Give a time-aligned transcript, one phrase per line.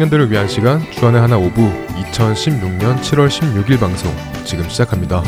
[0.00, 4.10] 청년들을 위한 시간 주안의 하나 오부 2016년 7월 16일 방송
[4.44, 5.22] 지금 시작합니다.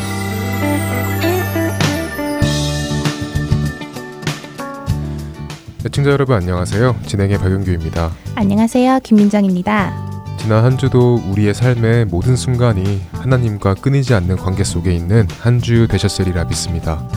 [5.85, 6.95] 애청자 여러분 안녕하세요.
[7.05, 8.11] 진행의 박용규입니다.
[8.33, 9.01] 안녕하세요.
[9.03, 9.93] 김민정입니다.
[10.39, 15.87] 지난 한 주도 우리의 삶의 모든 순간이 하나님과 끊이지 않는 관계 속에 있는 한 주
[15.87, 17.07] 되셨으리라 믿습니다.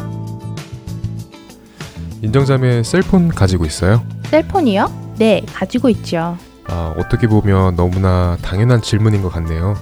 [2.21, 4.05] 인정자매 셀폰 가지고 있어요?
[4.27, 5.15] 셀폰이요?
[5.19, 6.37] 네, 가지고 있죠.
[6.69, 9.75] 아, 어떻게 보면 너무나 당연한 질문인 것 같네요.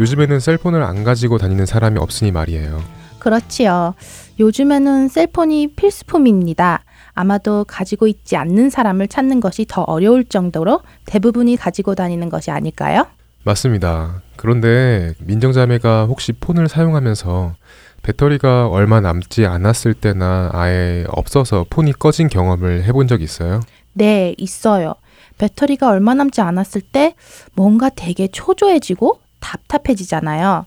[0.00, 2.82] 요즘에는 셀폰을 안 가지고 다니는 사람이 없으니 말이에요.
[3.18, 3.94] 그렇지요.
[4.40, 6.82] 요즘에는 셀폰이 필수품입니다.
[7.14, 13.06] 아마도 가지고 있지 않는 사람을 찾는 것이 더 어려울 정도로 대부분이 가지고 다니는 것이 아닐까요?
[13.44, 14.22] 맞습니다.
[14.36, 17.54] 그런데 민정자매가 혹시 폰을 사용하면서
[18.02, 23.60] 배터리가 얼마 남지 않았을 때나 아예 없어서 폰이 꺼진 경험을 해본 적 있어요?
[23.92, 24.94] 네, 있어요.
[25.42, 27.14] 배터리가 얼마 남지 않았을 때
[27.54, 30.66] 뭔가 되게 초조해지고 답답해지잖아요.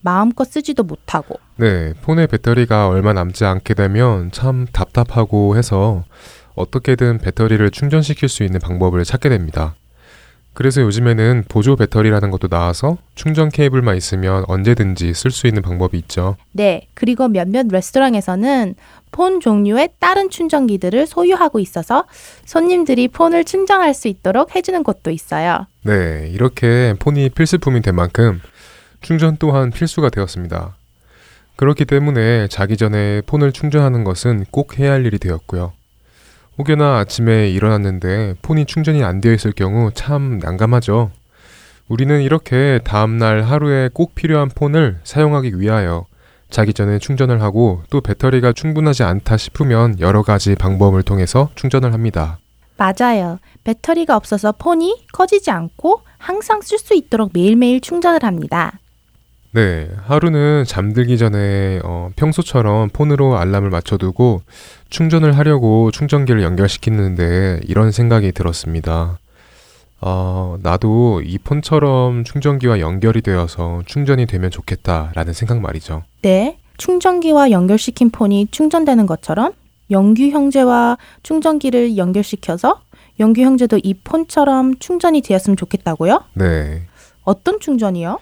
[0.00, 1.38] 마음껏 쓰지도 못하고.
[1.56, 6.04] 네, 폰의 배터리가 얼마 남지 않게 되면 참 답답하고 해서
[6.54, 9.74] 어떻게든 배터리를 충전시킬 수 있는 방법을 찾게 됩니다.
[10.54, 16.36] 그래서 요즘에는 보조 배터리라는 것도 나와서 충전 케이블만 있으면 언제든지 쓸 수 있는 방법이 있죠.
[16.52, 18.76] 네, 그리고 몇몇 레스토랑에서는
[19.14, 22.04] 폰 종류의 다른 충전기들을 소유하고 있어서
[22.44, 25.68] 손님들이 폰을 충전할 수 있도록 해주는 곳도 있어요.
[25.82, 28.40] 네, 이렇게 폰이 필수품이 된 만큼
[29.02, 30.76] 충전 또한 필수가 되었습니다.
[31.54, 35.72] 그렇기 때문에 자기 전에 폰을 충전하는 것은 꼭 해야 할 일이 되었고요.
[36.58, 41.12] 혹여나 아침에 일어났는데 폰이 충전이 안 되어 있을 경우 참 난감하죠.
[41.86, 46.04] 우리는 이렇게 다음날 하루에 꼭 필요한 폰을 사용하기 위하여
[46.54, 52.38] 자기 전에 충전을 하고 또 배터리가 충분하지 않다 싶으면 여러 가지 방법을 통해서 충전을 합니다.
[52.76, 53.40] 맞아요.
[53.64, 58.78] 배터리가 없어서 폰이 꺼지지 않고 항상 쓸 수 있도록 매일매일 충전을 합니다.
[59.50, 64.42] 네, 하루는 잠들기 전에 어, 평소처럼 폰으로 알람을 맞춰두고
[64.90, 69.18] 충전을 하려고 충전기를 연결시키는데 이런 생각이 들었습니다.
[70.06, 76.02] 어, 나도 이 폰처럼 충전기와 연결이 되어서 충전이 되면 좋겠다라는 생각 말이죠.
[76.20, 79.52] 네, 충전기와 연결시킨 폰이 충전되는 것처럼
[79.90, 82.82] 영규 형제와 충전기를 연결시켜서
[83.18, 86.22] 영규 형제도 이 폰처럼 충전이 되었으면 좋겠다고요?
[86.34, 86.82] 네.
[87.22, 88.18] 어떤 충전이요?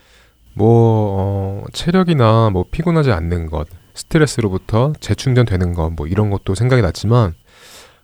[0.54, 7.34] 뭐 어, 체력이나 뭐 피곤하지 않는 것, 스트레스로부터 재충전되는 것, 뭐 이런 것도 생각이 났지만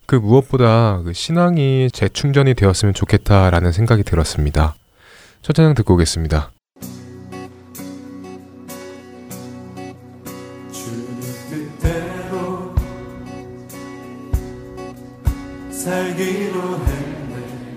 [0.09, 4.75] 그 무엇보다 그 신앙이 재충전이 되었으면 좋겠다라는 생각이 들었습니다.
[5.43, 6.51] 첫 찬양 듣고 오겠습니다.
[15.71, 17.77] 살기로 했네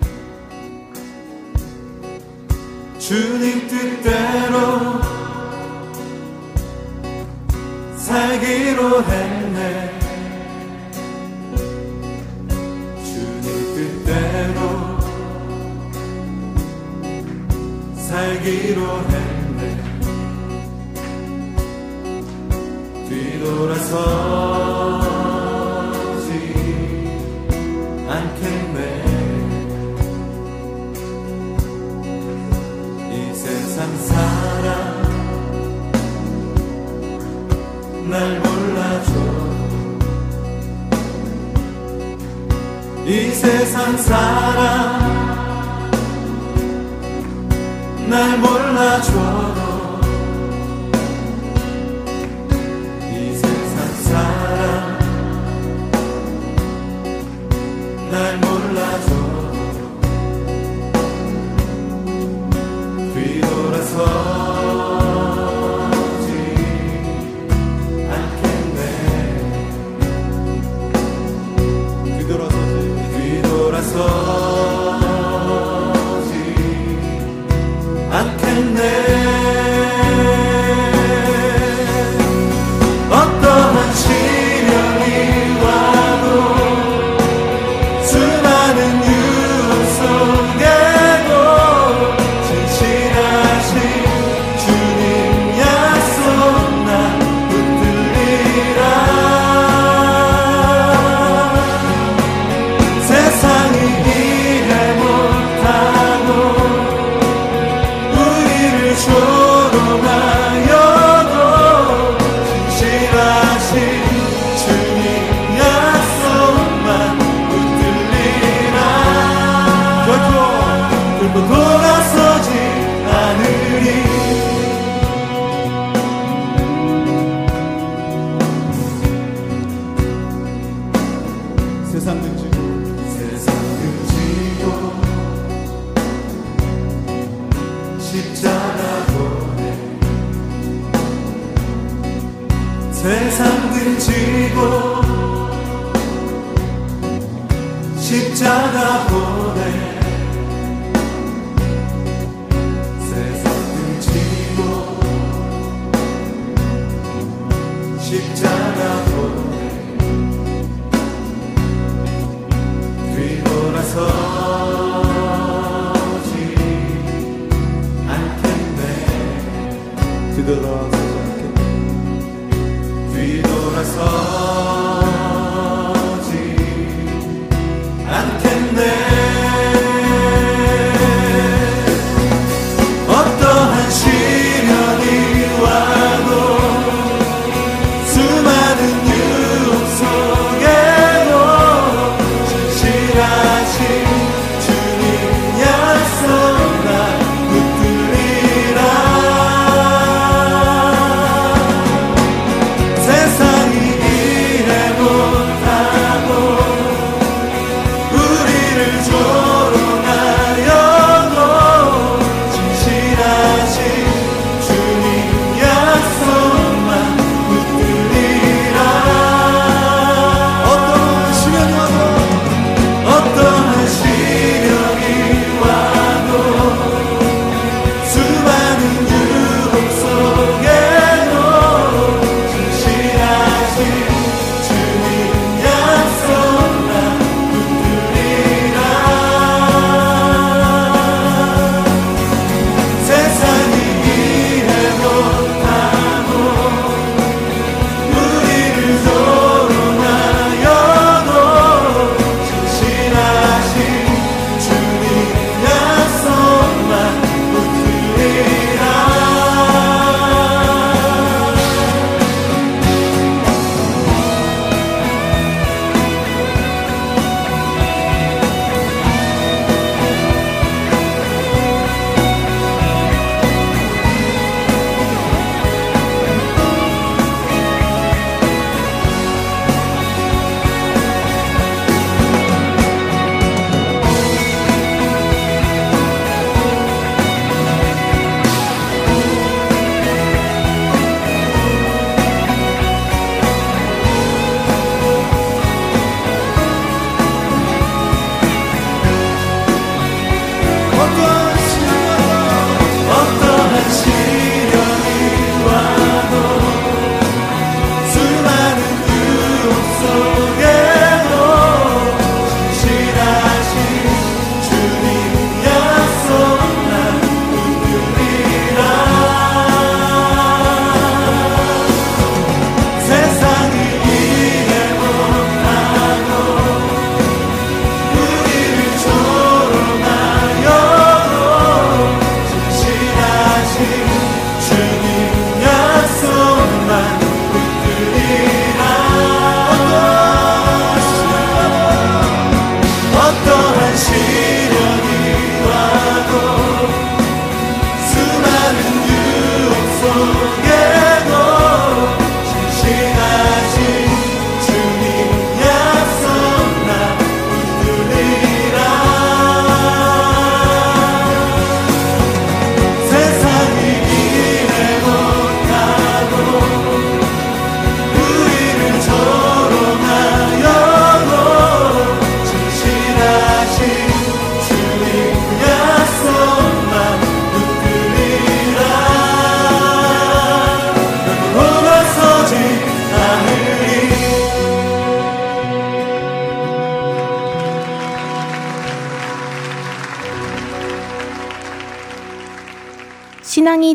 [2.98, 5.02] 주님 뜻대로
[7.98, 10.01] 살기로 했네
[18.12, 19.62] 살기로 했네.
[23.08, 23.88] 뒤돌아서지
[28.10, 28.80] 않겠네.
[33.14, 34.68] 이 세상 사람
[38.10, 39.12] 날 몰라줘.
[43.06, 45.21] 이 세상 사람
[48.12, 50.02] 날 몰라줘도
[53.10, 55.00] 이 세상 사람
[58.12, 60.02] 날 몰라줘도
[63.14, 64.41] 뒤돌아서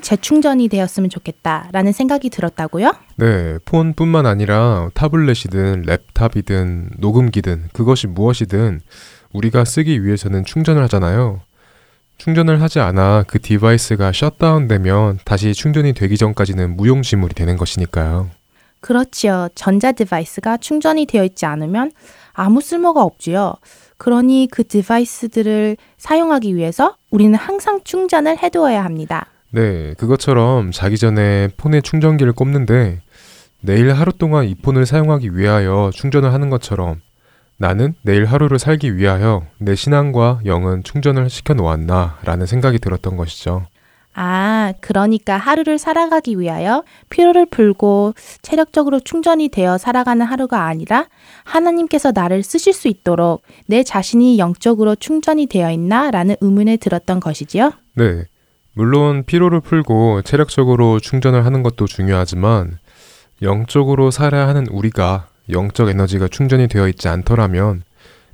[0.01, 2.93] 재충전이 되었으면 좋겠다라는 생각이 들었다고요?
[3.17, 8.81] 네, 폰뿐만 아니라 타블렛이든 랩탑이든 녹음기든 그것이 무엇이든
[9.33, 11.41] 우리가 쓰기 위해서는 충전을 하잖아요.
[12.19, 18.31] 충전을 하지 않아 그 디바이스가 셧다운되면 다시 충전이 되기 전까지는 무용지물이 되는 것이니까요.
[18.81, 19.49] 그렇지요.
[19.55, 21.93] 전자 디바이스가 충전이 되어 있지 않으면
[22.33, 23.55] 아무 쓸모가 없지요.
[23.99, 29.27] 그러니 그 디바이스들을 사용하기 위해서 우리는 항상 충전을 해두어야 합니다.
[29.57, 33.01] 네, 그것처럼 자기 전에 폰에 충전기를 꼽는데
[33.63, 37.01] 내일 하루 동안 이 폰을 사용하기 위하여 충전을 하는 것처럼
[37.57, 43.65] 나는 내일 하루를 살기 위하여 내 신앙과 영은 충전을 시켜 놓았나 라는 생각이 들었던 것이죠.
[44.13, 51.07] 아, 그러니까 하루를 살아가기 위하여 피로를 풀고 체력적으로 충전이 되어 살아가는 하루가 아니라
[51.45, 56.11] 하나님께서 나를 쓰실 수 있도록 내 자신이 영적으로 충전이 되어 있나?
[56.11, 57.73] 라는 의문을 들었던 것이지요.
[57.95, 58.27] 네.
[58.77, 62.77] 물론 피로를 풀고 체력적으로 충전을 하는 것도 중요하지만
[63.41, 67.85] 영적으로 살아야 하는 우리가 영적 에너지가 충전이 되어 있지 않더라면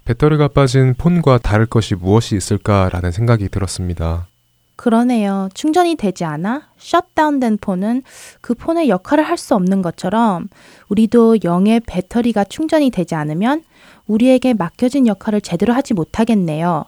[0.04, 4.26] 배터리가 빠진 폰과 다를 것이 무엇이 있을까라는 생각이 들었습니다.
[4.74, 5.48] 그러네요.
[5.54, 8.02] 충전이 되지 않아 셧다운된 폰은
[8.40, 10.48] 그 폰의 역할을 할 수 없는 것처럼
[10.88, 13.62] 우리도 영의 배터리가 충전이 되지 않으면
[14.08, 16.86] 우리에게 맡겨진 역할을 제대로 하지 못하겠네요.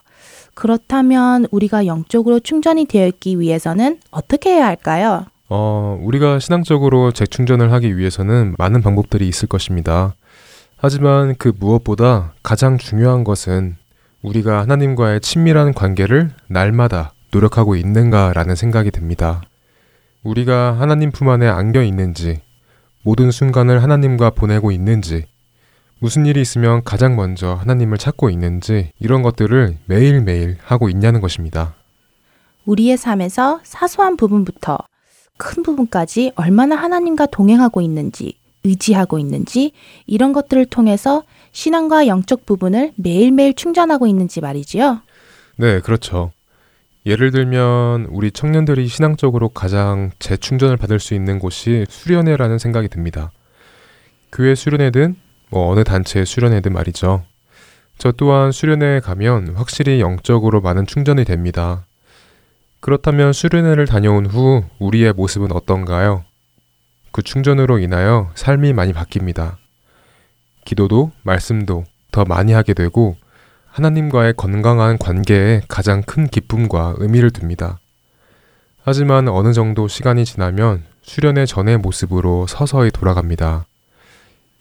[0.54, 5.26] 그렇다면 우리가 영적으로 충전이 되어 있기 위해서는 어떻게 해야 할까요?
[5.48, 10.14] 어, 우리가 신앙적으로 재충전을 하기 위해서는 많은 방법들이 있을 것입니다.
[10.76, 13.76] 하지만 그 무엇보다 가장 중요한 것은
[14.22, 19.42] 우리가 하나님과의 친밀한 관계를 날마다 노력하고 있는가라는 생각이 듭니다.
[20.22, 22.40] 우리가 하나님 품 안에 안겨 있는지,
[23.02, 25.26] 모든 순간을 하나님과 보내고 있는지,
[25.98, 31.74] 무슨 일이 있으면 가장 먼저 하나님을 찾고 있는지, 이런 것들을 매일매일 하고 있냐는 것입니다.
[32.66, 34.78] 우리의 삶에서 사소한 부분부터
[35.36, 39.72] 큰 부분까지 얼마나 하나님과 동행하고 있는지, 의지하고 있는지,
[40.06, 41.22] 이런 것들을 통해서
[41.52, 45.00] 신앙과 영적 부분을 매일매일 충전하고 있는지 말이지요.
[45.56, 46.32] 네, 그렇죠.
[47.06, 53.30] 예를 들면 우리 청년들이 신앙적으로 가장 재충전을 받을 수 있는 곳이 수련회라는 생각이 듭니다.
[54.32, 55.16] 교회 수련회든
[55.50, 57.24] 뭐 어느 단체의 수련회든 말이죠.
[57.98, 61.86] 저 또한 수련회에 가면 확실히 영적으로 많은 충전이 됩니다.
[62.80, 66.24] 그렇다면 수련회를 다녀온 후 우리의 모습은 어떤가요?
[67.12, 69.56] 그 충전으로 인하여 삶이 많이 바뀝니다.
[70.64, 73.16] 기도도 말씀도 더 많이 하게 되고
[73.68, 77.78] 하나님과의 건강한 관계에 가장 큰 기쁨과 의미를 둡니다.
[78.82, 83.66] 하지만 어느 정도 시간이 지나면 수련의 전의 모습으로 서서히 돌아갑니다.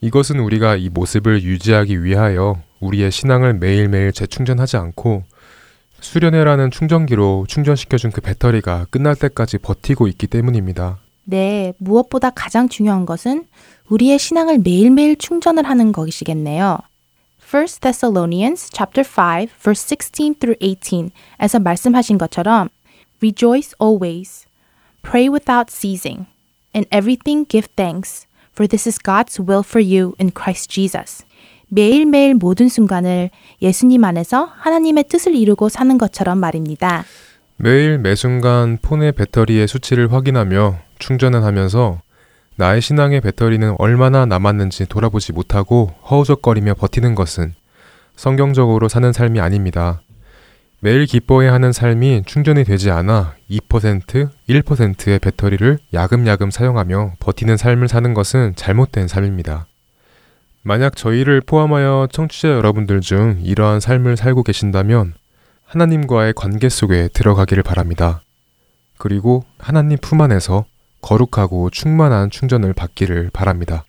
[0.04, 5.24] 이것은 우리가 이 모습을 유지하기 위하여 우리의 신앙을 매일매일 재충전하지 않고
[6.02, 10.98] 수련회라는 충전기로 충전시켜준 그 배터리가 끝날 때까지 버티고 있기 때문입니다.
[11.24, 13.46] 네, 무엇보다 가장 중요한 것은
[13.88, 16.80] 우리의 신앙을 매일매일 충전을 하는 것이겠네요.
[17.40, 22.68] 1 Thessalonians chapter 5 verse 16 through 18에서 말씀하신 것처럼
[23.22, 24.48] Rejoice always,
[25.02, 26.26] pray without ceasing,
[26.76, 31.26] in everything give thanks, for this is God's will for you in Christ Jesus.
[31.70, 33.32] 매일매일 모든 순간을
[33.62, 37.04] 예수님 안에서 하나님의 뜻을 이루고 사는 것처럼 말입니다.
[37.58, 42.00] 매일 매 순간 폰의 배터리의 수치를 확인하며 충전을 하면서
[42.56, 47.56] 나의 신앙의 배터리는 얼마나 남았는지 돌아보지 못하고 허우적거리며 버티는 것은
[48.16, 50.03] 성경적으로 사는 삶이 아닙니다.
[50.84, 58.14] 매일 기뻐해야 하는 삶이 충전이 되지 않아 2%, 1%의 배터리를 야금야금 사용하며 버티는 삶을 사는
[58.14, 59.66] 것은 잘못된 삶입니다.
[60.62, 65.14] 만약 저희를 포함하여 청취자 여러분들 중 이러한 삶을 살고 계신다면
[65.64, 68.22] 하나님과의 관계 속에 들어가기를 바랍니다.
[68.98, 70.66] 그리고 하나님 품 안에서
[71.00, 73.86] 거룩하고 충만한 충전을 받기를 바랍니다.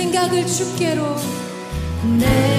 [0.00, 1.14] 생각을 주께로
[2.18, 2.49] 내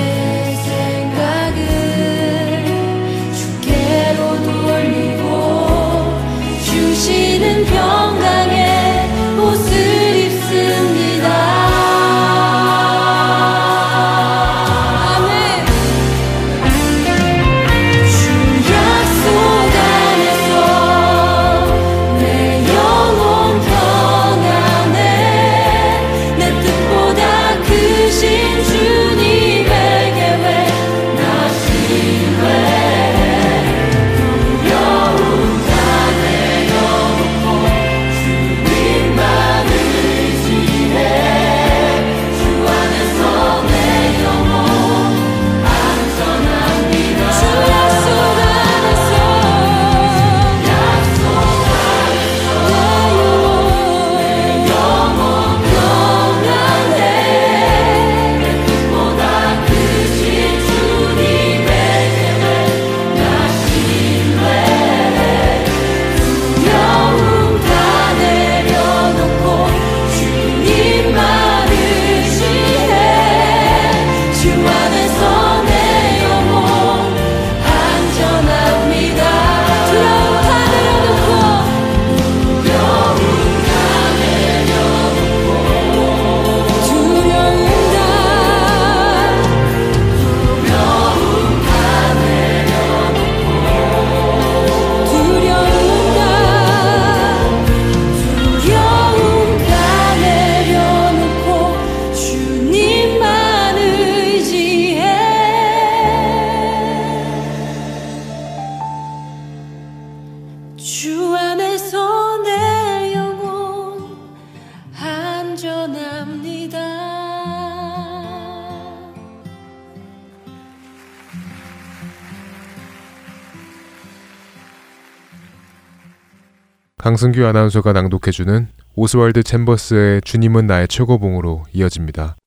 [127.11, 132.37] 강승규 아나운서가 낭독해주는 오스월드 챔버스의 주님은 나의 최고봉으로 이어집니다.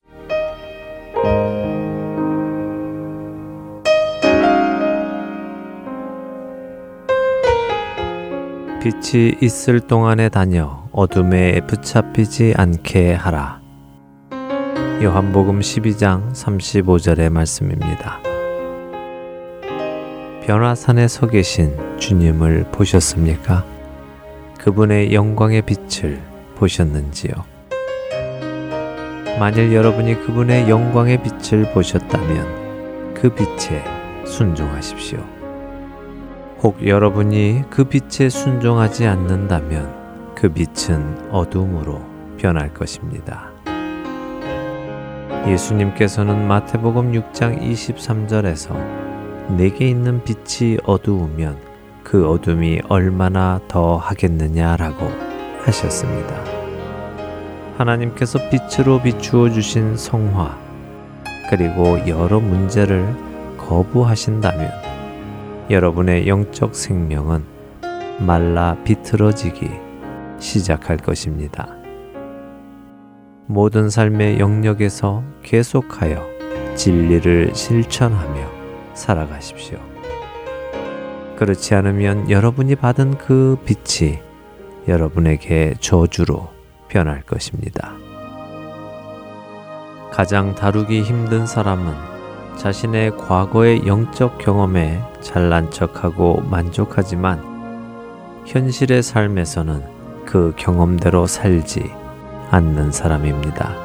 [8.81, 13.61] 빛이 있을 동안에 다녀 어둠에 붙잡히지 않게 하라.
[15.03, 18.19] 요한복음 12장 35절의 말씀입니다.
[20.43, 23.74] 변화산에 서 계신 주님을 보셨습니까?
[24.59, 26.21] 그분의 영광의 빛을
[26.55, 27.33] 보셨는지요?
[29.39, 33.83] 만일 여러분이 그분의 영광의 빛을 보셨다면 그 빛에
[34.25, 35.19] 순종하십시오.
[36.63, 42.01] 혹 여러분이 그 빛에 순종하지 않는다면 그 빛은 어둠으로
[42.37, 43.51] 변할 것입니다.
[45.47, 51.74] 예수님께서는 마태복음 6장 23절에서 내게 있는 빛이 어두우면
[52.05, 55.07] 그 어둠이 얼마나 더 하겠느냐라고
[55.63, 56.39] 하셨습니다.
[57.77, 60.55] 하나님께서 빛으로 비추어 주신 성화
[61.49, 63.05] 그리고 여러 문제를
[63.57, 64.71] 거부하신다면
[65.71, 67.43] 여러분의 영적 생명은
[68.19, 69.67] 말라 비틀어지기
[70.37, 71.75] 시작할 것입니다.
[73.47, 76.23] 모든 삶의 영역에서 계속하여
[76.75, 78.47] 진리를 실천하며
[78.93, 79.94] 살아가십시오.
[81.35, 84.19] 그렇지 않으면 여러분이 받은 그 빛이
[84.87, 86.49] 여러분에게 저주로
[86.87, 87.93] 변할 것입니다.
[90.11, 91.93] 가장 다루기 힘든 사람은
[92.57, 97.55] 자신의 과거의 영적 경험에 잘난 척하고 만족하지만
[98.45, 99.83] 현실의 삶에서는
[100.25, 101.91] 그 경험대로 살지
[102.51, 103.75] 않는 사람입니다.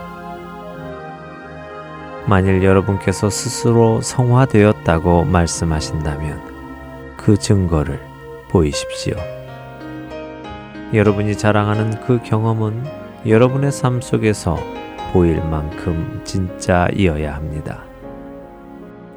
[2.26, 6.49] 만일 여러분께서 스스로 성화되었다고 말씀하신다면
[7.20, 8.00] 그 증거를
[8.48, 9.14] 보이십시오.
[10.94, 12.82] 여러분이 자랑하는 그 경험은
[13.26, 14.56] 여러분의 삶 속에서
[15.12, 17.84] 보일 만큼 진짜이어야 합니다.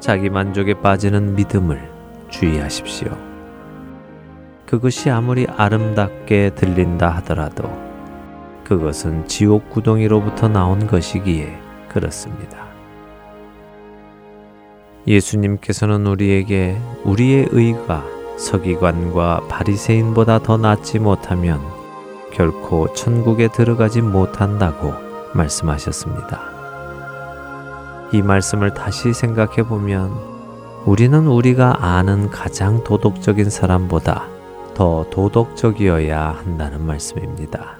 [0.00, 1.90] 자기 만족에 빠지는 믿음을
[2.28, 3.08] 주의하십시오.
[4.66, 7.70] 그것이 아무리 아름답게 들린다 하더라도
[8.64, 12.63] 그것은 지옥 구덩이로부터 나온 것이기에 그렇습니다.
[15.06, 18.04] 예수님께서는 우리에게 우리의 의가
[18.36, 21.60] 서기관과 바리새인보다 더 낫지 못하면
[22.32, 24.92] 결코 천국에 들어가지 못한다고
[25.34, 26.40] 말씀하셨습니다.
[28.12, 30.10] 이 말씀을 다시 생각해 보면
[30.84, 34.26] 우리는 우리가 아는 가장 도덕적인 사람보다
[34.74, 37.78] 더 도덕적이어야 한다는 말씀입니다.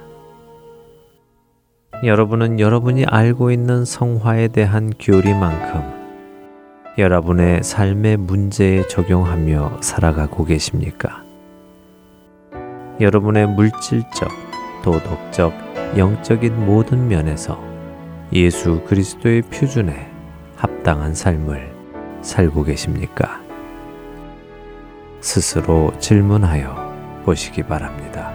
[2.03, 6.04] 여러분은 여러분이 알고 있는 성화에 대한 교리만큼
[6.97, 11.25] 여러분의 삶의 문제에 적용하며 살아가고 계십니까?
[13.01, 14.29] 여러분의 물질적,
[14.81, 15.53] 도덕적,
[15.97, 17.61] 영적인 모든 면에서
[18.31, 20.09] 예수 그리스도의 표준에
[20.55, 21.73] 합당한 삶을
[22.21, 23.41] 살고 계십니까?
[25.19, 28.34] 스스로 질문하여 보시기 바랍니다.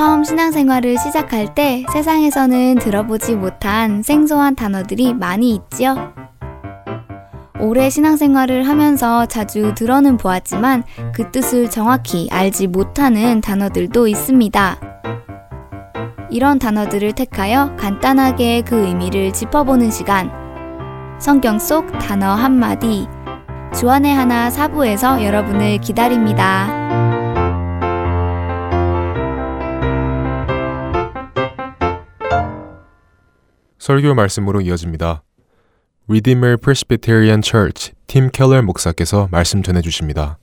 [0.00, 6.14] 처음 신앙생활을 시작할 때 세상에서는 들어보지 못한 생소한 단어들이 많이 있지요.
[7.60, 10.84] 오래 신앙생활을 하면서 자주 들어는 보았지만
[11.14, 14.80] 그 뜻을 정확히 알지 못하는 단어들도 있습니다.
[16.30, 20.30] 이런 단어들을 택하여 간단하게 그 의미를 짚어보는 시간.
[21.18, 23.06] 성경 속 단어 한마디.
[23.74, 26.79] 주안의 하나 사부에서 여러분을 기다립니다.
[33.80, 35.22] 설교 말씀으로 이어집니다.
[36.06, 40.38] Redeemer Presbyterian Church 팀 켈러 목사께서 말씀 전해 주십니다.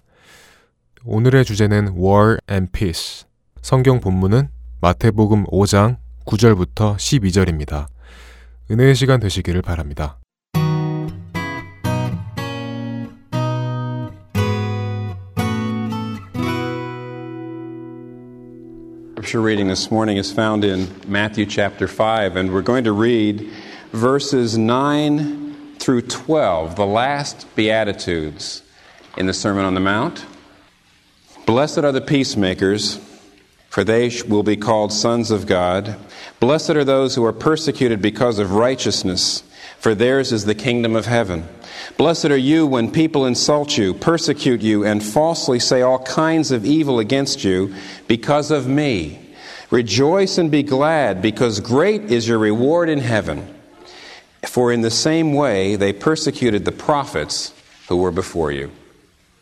[1.06, 3.26] 오늘의 주제는 War and Peace.
[3.62, 4.50] 성경 본문은
[4.82, 7.86] 마태복음 5장 9절부터 12절입니다.
[8.72, 10.18] 은혜의 시간 되시기를 바랍니다.
[19.28, 23.52] Scripture reading this morning is found in Matthew chapter 5, and we're going to read
[23.92, 28.64] verses 9 through 12, the last Beatitudes
[29.18, 30.26] in the Sermon on the Mount.
[31.46, 33.02] Blessed are the peacemakers,
[33.68, 35.98] for they will be called sons of God.
[36.40, 39.44] Blessed are those who are persecuted because of righteousness,
[39.78, 41.50] for theirs is the kingdom of heaven.
[41.96, 46.66] Blessed are you when people insult you, persecute you, and falsely say all kinds of
[46.66, 47.74] evil against you
[48.08, 49.20] because of me.
[49.72, 53.54] Rejoice and be glad, because great is your reward in heaven.
[54.46, 57.54] For in the same way they persecuted the prophets
[57.88, 58.72] who were before you.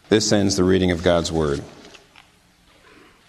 [0.10, 1.64] This ends the reading of God's Word.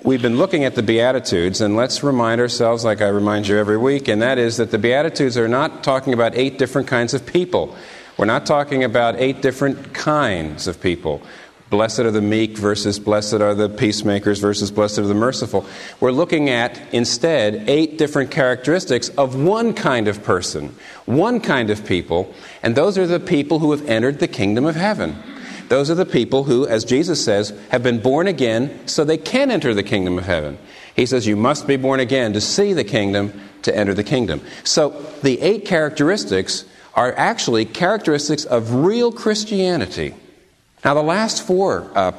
[0.03, 3.79] We've been looking at the Beatitudes, and let's remind ourselves, like I remind you every
[3.79, 7.27] week, and that is that the Beatitudes are not talking about eight different kinds of
[7.27, 7.77] people.
[8.17, 11.23] We're not talking about eight different kinds of people.
[11.69, 15.67] Blessed are the meek versus blessed are the peacemakers versus blessed are the merciful.
[15.99, 20.75] We're looking at instead eight different characteristics of one kind of person,
[21.05, 24.77] one kind of people, and those are the people who have entered the kingdom of
[24.77, 25.17] heaven.
[25.69, 29.51] Those are the people who, as Jesus says, have been born again so they can
[29.51, 30.59] enter the kingdom of heaven.
[30.95, 34.41] He says, You must be born again to see the kingdom, to enter the kingdom.
[34.63, 34.91] So
[35.23, 36.65] the eight characteristics
[36.97, 40.15] are actually characteristics of real Christianity.
[40.85, 42.13] Now, the last four uh,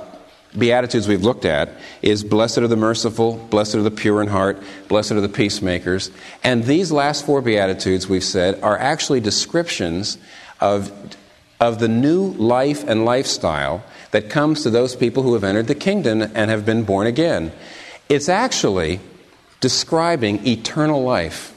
[0.58, 1.70] Beatitudes we've looked at
[2.02, 6.10] is Blessed are the merciful, Blessed are the pure in heart, Blessed are the peacemakers.
[6.44, 10.18] And these last four Beatitudes, we've said, are actually descriptions
[10.62, 10.92] of,
[11.60, 15.76] of the new life and lifestyle that comes to those people who have entered the
[15.76, 17.52] kingdom and have been born again.
[18.10, 19.00] It's actually
[19.60, 21.54] describing eternal life.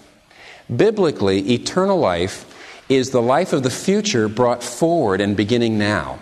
[0.74, 2.49] Biblically, eternal life
[2.90, 6.18] is the life of the future brought forward and beginning now.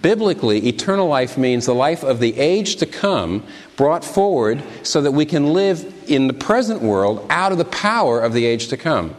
[0.00, 3.42] Biblically, eternal life means the life of the age to come
[3.76, 8.20] brought forward so that we can live in the present world out of the power
[8.20, 9.16] of the age to come.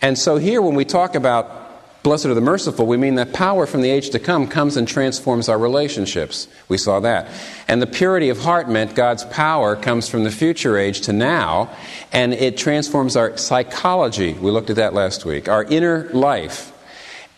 [0.00, 1.63] And so, here, when we talk about
[2.04, 4.86] blessed are the merciful, we mean that power from the age to come comes and
[4.86, 6.46] transforms our relationships.
[6.68, 7.28] We saw that.
[7.66, 11.74] And the purity of heart meant God's power comes from the future age to now,
[12.12, 14.34] and it transforms our psychology.
[14.34, 16.72] We looked at that last week, our inner life.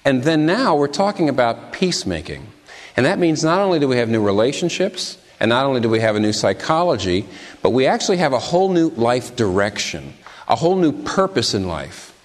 [0.05, 2.49] And then now we're talking about peacemaking.
[2.97, 6.01] And that means not only do we have new relationships, and not only do we
[6.01, 7.25] have a new psychology,
[7.63, 10.15] but we actually have a whole new life direction,
[10.49, 12.16] a whole new purpose in life.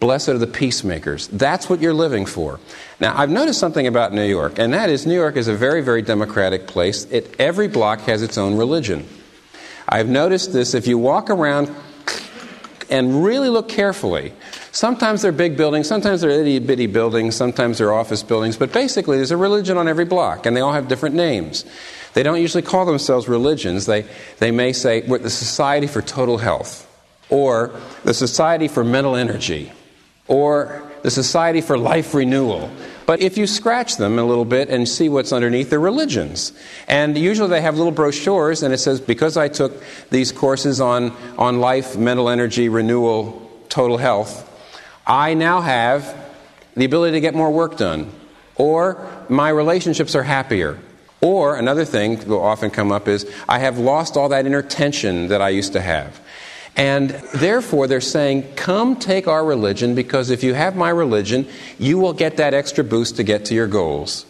[0.00, 1.28] Blessed are the peacemakers.
[1.28, 2.58] That's what you're living for.
[3.00, 5.82] Now, I've noticed something about New York, and that is New York is a very,
[5.82, 7.04] very democratic place.
[7.10, 9.06] It, every block has its own religion.
[9.86, 11.70] I've noticed this if you walk around
[12.88, 14.32] and really look carefully.
[14.72, 19.16] Sometimes they're big buildings, sometimes they're itty bitty buildings, sometimes they're office buildings, but basically
[19.18, 21.64] there's a religion on every block, and they all have different names.
[22.14, 23.86] They don't usually call themselves religions.
[23.86, 24.06] They,
[24.38, 26.86] they may say, the Society for Total Health.
[27.30, 27.70] or
[28.04, 29.72] the Society for Mental Energy,
[30.30, 32.70] or the Society for Life Renewal.
[33.04, 36.52] But if you scratch them a little bit and see what's underneath, they're religions.
[36.86, 41.10] And usually they have little brochures, and it says, Because I took these courses on,
[41.36, 44.46] on life, mental energy, renewal, total health,
[45.04, 46.16] I now have
[46.76, 48.12] the ability to get more work done.
[48.54, 50.78] Or my relationships are happier.
[51.20, 54.62] Or another thing that will often come up is, I have lost all that inner
[54.62, 56.20] tension that I used to have.
[56.76, 61.46] And therefore, they're saying, Come take our religion because if you have my religion,
[61.78, 64.26] you will get that extra boost to get to your goals.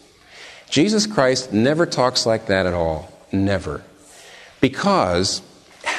[0.70, 3.12] Jesus Christ never talks like that at all.
[3.32, 3.82] Never.
[4.61, 5.43] Because,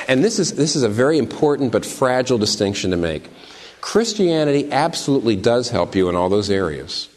[0.07, 3.29] and this is, this is a very important but fragile distinction to make
[3.81, 7.09] Christianity absolutely does help you in all those areas.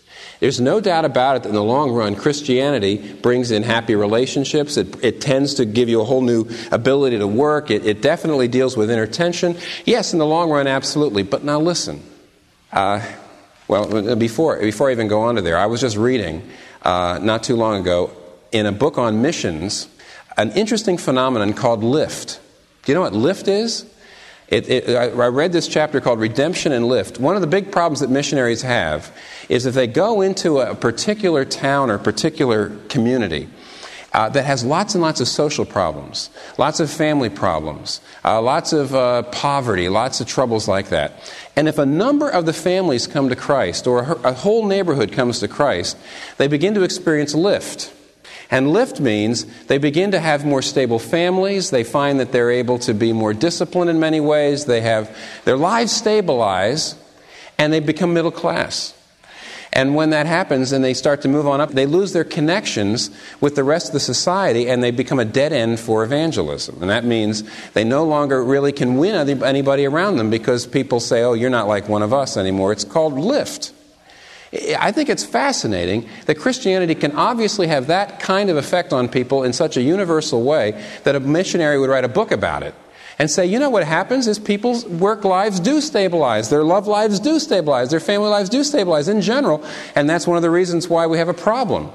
[0.45, 4.77] There's no doubt about it that in the long run, Christianity brings in happy relationships.
[4.77, 7.71] It, it tends to give you a whole new ability to work.
[7.71, 9.57] It, it, definitely deals with inner tension.
[9.87, 11.23] Yes, in the long run, absolutely.
[11.23, 12.03] But now listen.
[12.71, 13.01] Uh,
[13.69, 16.47] well, before, before I even go on to there, I was just reading
[16.83, 18.11] uh, not too long ago
[18.53, 19.89] in a book on missions
[20.37, 22.39] an interesting phenomenon called lift.
[22.83, 23.87] Do you know what lift is?
[24.55, 27.19] It, it, I read this chapter called Redemption and Lift.
[27.19, 29.13] One of the big problems that missionaries have
[29.49, 33.49] is if they go into a particular town or particular community
[34.13, 38.73] uh, that has lots and lots of social problems, lots of family problems, uh, lots
[38.73, 41.35] of uh, poverty, lots of troubles like that.
[41.57, 45.11] And if a number of the families come to Christ or a, a whole neighborhood
[45.11, 45.97] comes to Christ,
[46.37, 47.93] they begin to experience lift.
[48.51, 51.71] And lift means they begin to have more stable families.
[51.71, 54.65] They find that they're able to be more disciplined in many ways.
[54.65, 56.95] They have their lives stabilize
[57.59, 58.95] and they become middle class.
[59.75, 63.11] And when that happens and they start to move on up, they lose their connections
[63.41, 66.79] with the rest of the society and they become a dead end for evangelism.
[66.81, 71.25] And that means they no longer really can win anybody around them because people say,
[71.25, 72.71] oh, you're not like one of us anymore.
[72.71, 73.73] It's called lift.
[74.79, 79.43] I think it's fascinating that Christianity can obviously have that kind of effect on people
[79.43, 82.75] in such a universal way that a missionary would write a book about it
[83.19, 87.21] and say, you know what happens is people's work lives do stabilize, their love lives
[87.21, 90.89] do stabilize, their family lives do stabilize in general, and that's one of the reasons
[90.89, 91.91] why we have a problem.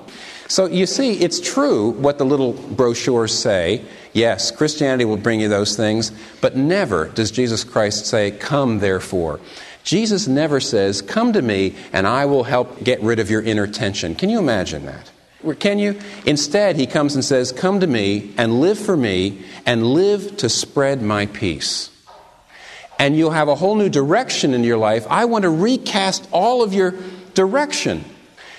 [0.48, 3.84] So you see, it's true what the little brochures say.
[4.14, 9.40] Yes, Christianity will bring you those things, but never does Jesus Christ say, Come therefore.
[9.84, 13.68] Jesus never says, Come to me and I will help get rid of your inner
[13.68, 14.16] tension.
[14.16, 15.12] Can you imagine that?
[15.60, 16.00] Can you?
[16.26, 20.50] Instead, he comes and says, Come to me and live for me and live to
[20.50, 21.90] spread my peace.
[22.98, 25.08] And you'll have a whole new direction in your life.
[25.10, 26.94] I want to recast all of your
[27.34, 28.04] direction.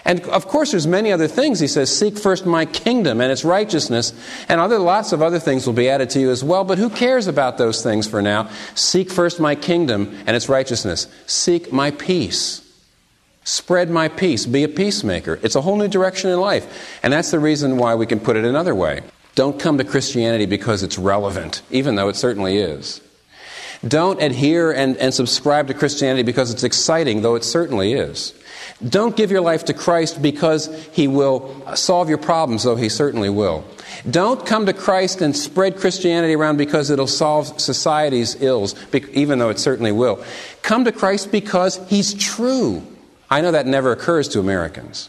[0.05, 1.61] And of course, there's many other things.
[1.61, 4.13] He says, Seek first my kingdom and its righteousness,
[4.49, 6.65] and other lots of other things will be added to you as well.
[6.65, 8.49] But who cares about those things for now?
[8.75, 11.07] Seek first my kingdom and its righteousness.
[11.27, 12.67] Seek my peace.
[13.45, 14.47] Spread my peace.
[14.47, 15.39] Be a peacemaker.
[15.43, 16.99] It's a whole new direction in life.
[17.03, 19.03] And that's the reason why we can put it another way.
[19.35, 23.01] Don't come to Christianity because it's relevant, even though it certainly is.
[23.87, 28.35] Don't adhere and, and subscribe to Christianity because it's exciting, though it certainly is.
[28.87, 33.31] Don't give your life to Christ because He will solve your problems, though He certainly
[33.31, 33.65] will.
[34.09, 38.75] Don't come to Christ and spread Christianity around because it'll solve society's ills,
[39.13, 40.25] even though it certainly will.
[40.63, 42.83] Come to Christ because He's true.
[43.31, 45.09] I know that never occurs to Americans.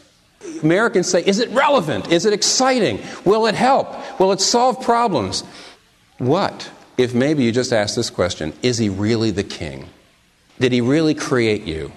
[0.62, 2.10] Americans say, Is it relevant?
[2.10, 3.00] Is it exciting?
[3.24, 4.20] Will it help?
[4.20, 5.44] Will it solve problems?
[6.18, 9.88] What if maybe you just ask this question Is He really the King?
[10.60, 11.92] Did He really create you?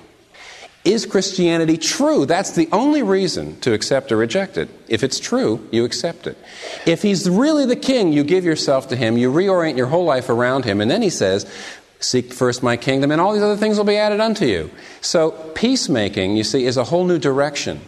[0.86, 2.28] Is Christianity true?
[2.28, 4.70] That's the only reason to accept or reject it.
[4.88, 6.38] If it's true, you accept it.
[6.86, 10.30] If he's really the king, you give yourself to him, you reorient your whole life
[10.30, 11.52] around him, and then he says,
[12.00, 14.70] Seek first my kingdom, and all these other things will be added unto you.
[15.02, 17.82] So, peacemaking, you see, is a whole new direction.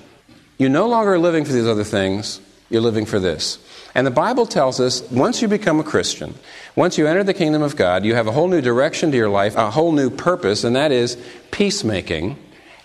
[0.57, 2.41] You no longer are living for these other things,
[2.71, 3.59] you're living for this.
[3.93, 6.33] And the Bible tells us once you become a Christian,
[6.75, 9.29] once you enter the kingdom of God, you have a whole new direction to your
[9.29, 11.15] life, a whole new purpose, and that is
[11.51, 12.37] peacemaking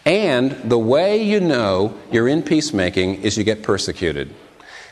[0.05, 4.34] and the way you know you're in peacemaking is you get persecuted.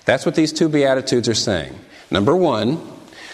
[0.04, 1.78] That's what these two Beatitudes are saying.
[2.10, 2.80] Number one,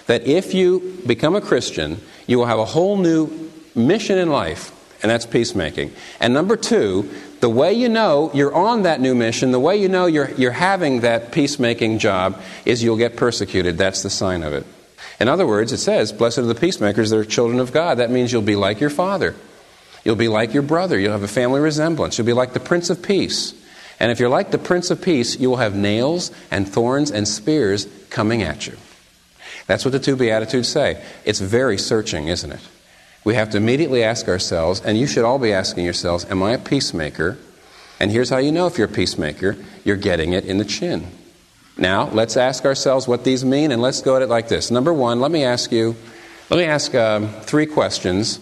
[0.07, 4.73] that if you become a Christian, you will have a whole new mission in life,
[5.03, 5.93] and that's peacemaking.
[6.21, 7.11] And number two,
[7.41, 10.53] the way you know you're on that new mission, the way you know you're, you're
[10.53, 13.77] having that peacemaking job, is you'll get persecuted.
[13.77, 14.65] That's the sign of it.
[15.21, 17.99] In other words, it says, Blessed are the peacemakers, they're children of God.
[17.99, 19.35] That means you'll be like your Father.
[20.07, 20.99] You'll be like your brother.
[20.99, 22.17] You'll have a family resemblance.
[22.17, 23.53] You'll be like the Prince of Peace.
[24.01, 27.29] And if you're like the Prince of Peace, you will have nails and thorns and
[27.29, 28.79] spears coming at you.
[29.67, 31.05] That's what the two Beatitudes say.
[31.27, 32.61] It's very searching, isn't it?
[33.27, 36.53] we have to immediately ask ourselves, and you should all be asking yourselves, Am I
[36.53, 37.37] a peacemaker?
[37.99, 41.09] And here's how you know if you're a peacemaker you're getting it in the chin.
[41.77, 44.71] Now, let's ask ourselves what these mean, and let's go at it like this.
[44.71, 45.97] Number one, let me ask you,
[46.51, 48.39] let me ask um, three questions,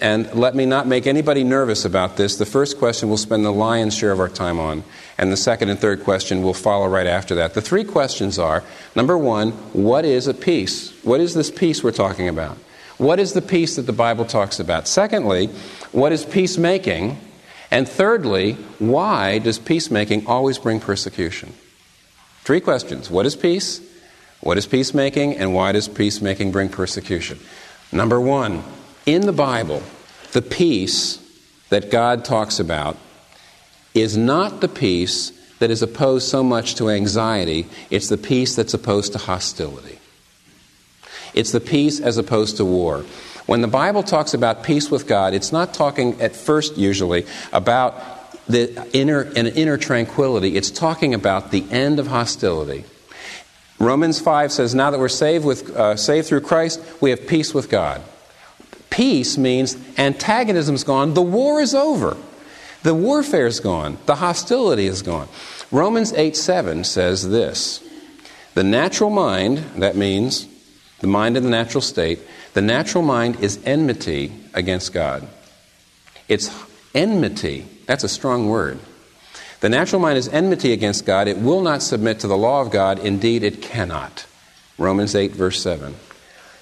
[0.00, 2.36] and let me not make anybody nervous about this.
[2.36, 4.84] The first question we'll spend the lion's share of our time on,
[5.16, 7.54] and the second and third question will follow right after that.
[7.54, 8.62] The three questions are
[8.94, 10.92] number one, what is a peace?
[11.02, 12.58] What is this peace we're talking about?
[12.98, 14.88] What is the peace that the Bible talks about?
[14.88, 15.48] Secondly,
[15.92, 17.18] what is peacemaking?
[17.70, 21.52] And thirdly, why does peacemaking always bring persecution?
[22.42, 23.10] Three questions.
[23.10, 23.80] What is peace?
[24.40, 25.36] What is peacemaking?
[25.36, 27.40] And why does peacemaking bring persecution?
[27.92, 28.62] Number one,
[29.06, 29.82] in the Bible,
[30.32, 31.22] the peace
[31.70, 32.96] that God talks about
[33.94, 38.74] is not the peace that is opposed so much to anxiety, it's the peace that's
[38.74, 39.98] opposed to hostility.
[41.32, 43.04] It's the peace as opposed to war.
[43.46, 47.94] When the Bible talks about peace with God, it's not talking at first usually about
[48.46, 50.56] the inner an inner tranquility.
[50.56, 52.84] It's talking about the end of hostility.
[53.78, 57.52] Romans 5 says, Now that we're saved, with, uh, saved through Christ, we have peace
[57.52, 58.02] with God.
[58.90, 62.16] Peace means antagonism's gone, the war is over.
[62.82, 65.28] The warfare's gone, the hostility is gone.
[65.72, 67.82] Romans 8 7 says this
[68.54, 70.46] The natural mind, that means
[71.00, 72.20] the mind in the natural state,
[72.54, 75.26] the natural mind is enmity against God.
[76.28, 76.50] It's
[76.94, 77.66] enmity.
[77.86, 78.78] That's a strong word.
[79.60, 81.28] The natural mind is enmity against God.
[81.28, 82.98] It will not submit to the law of God.
[82.98, 84.26] Indeed, it cannot.
[84.78, 85.94] Romans 8, verse 7.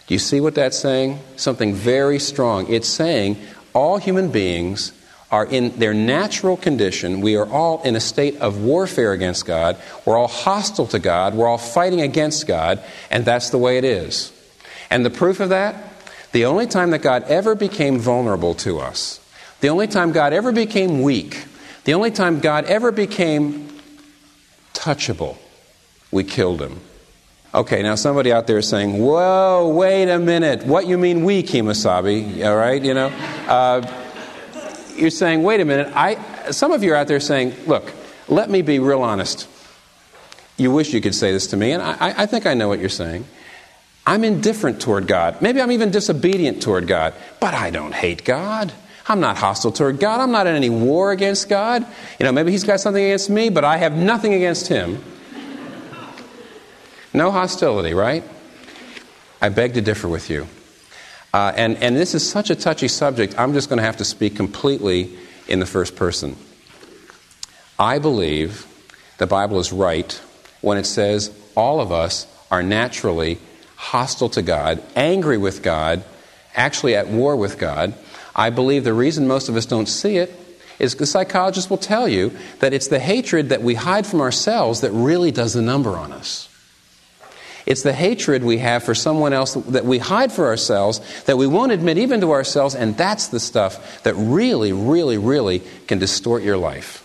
[0.06, 1.18] Do you see what that's saying?
[1.36, 2.70] Something very strong.
[2.70, 3.38] It's saying
[3.72, 4.92] all human beings
[5.30, 7.20] are in their natural condition.
[7.20, 9.76] We are all in a state of warfare against God.
[10.04, 11.34] We're all hostile to God.
[11.34, 12.80] We're all fighting against God,
[13.10, 14.32] and that's the way it is.
[14.90, 15.74] And the proof of that?
[16.32, 19.20] The only time that God ever became vulnerable to us,
[19.60, 21.44] the only time God ever became weak,
[21.84, 23.68] the only time God ever became
[24.72, 25.36] touchable,
[26.12, 26.80] we killed him.
[27.54, 30.66] Okay, now somebody out there is saying, Whoa, wait a minute.
[30.66, 32.44] What you mean weak, Kemosabe?
[32.44, 33.06] All right, you know?
[33.46, 34.04] Uh,
[34.96, 35.92] you're saying, wait a minute.
[35.94, 37.92] I, some of you are out there saying, look,
[38.28, 39.48] let me be real honest.
[40.56, 42.78] You wish you could say this to me, and I, I think I know what
[42.78, 43.24] you're saying.
[44.06, 45.40] I'm indifferent toward God.
[45.40, 48.72] Maybe I'm even disobedient toward God, but I don't hate God.
[49.06, 50.20] I'm not hostile toward God.
[50.20, 51.84] I'm not in any war against God.
[52.18, 55.02] You know, maybe He's got something against me, but I have nothing against Him.
[57.14, 58.24] No hostility, right?
[59.40, 60.48] I beg to differ with you.
[61.32, 64.04] Uh, and, and this is such a touchy subject, I'm just going to have to
[64.04, 66.36] speak completely in the first person.
[67.78, 68.66] I believe
[69.18, 70.12] the Bible is right
[70.60, 73.38] when it says all of us are naturally
[73.76, 76.04] hostile to God, angry with God,
[76.54, 77.94] actually at war with God.
[78.34, 80.32] I believe the reason most of us don't see it
[80.78, 84.80] is the psychologists will tell you that it's the hatred that we hide from ourselves
[84.80, 86.48] that really does the number on us.
[87.66, 91.46] It's the hatred we have for someone else that we hide for ourselves, that we
[91.46, 96.42] won't admit even to ourselves, and that's the stuff that really, really, really can distort
[96.42, 97.00] your life.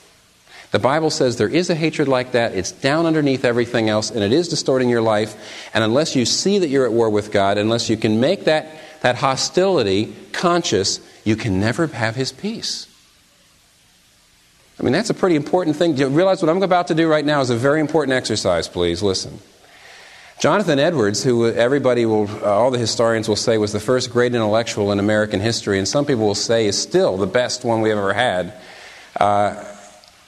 [0.71, 2.53] The Bible says there is a hatred like that.
[2.53, 5.69] It's down underneath everything else, and it is distorting your life.
[5.73, 8.67] And unless you see that you're at war with God, unless you can make that,
[9.01, 12.85] that hostility conscious, you can never have His peace.
[14.79, 15.95] I mean, that's a pretty important thing.
[15.95, 18.67] Do you realize what I'm about to do right now is a very important exercise,
[18.67, 19.01] please?
[19.01, 19.39] Listen.
[20.39, 24.33] Jonathan Edwards, who everybody will, uh, all the historians will say was the first great
[24.33, 27.89] intellectual in American history, and some people will say is still the best one we
[27.89, 28.53] have ever had,
[29.19, 29.61] uh,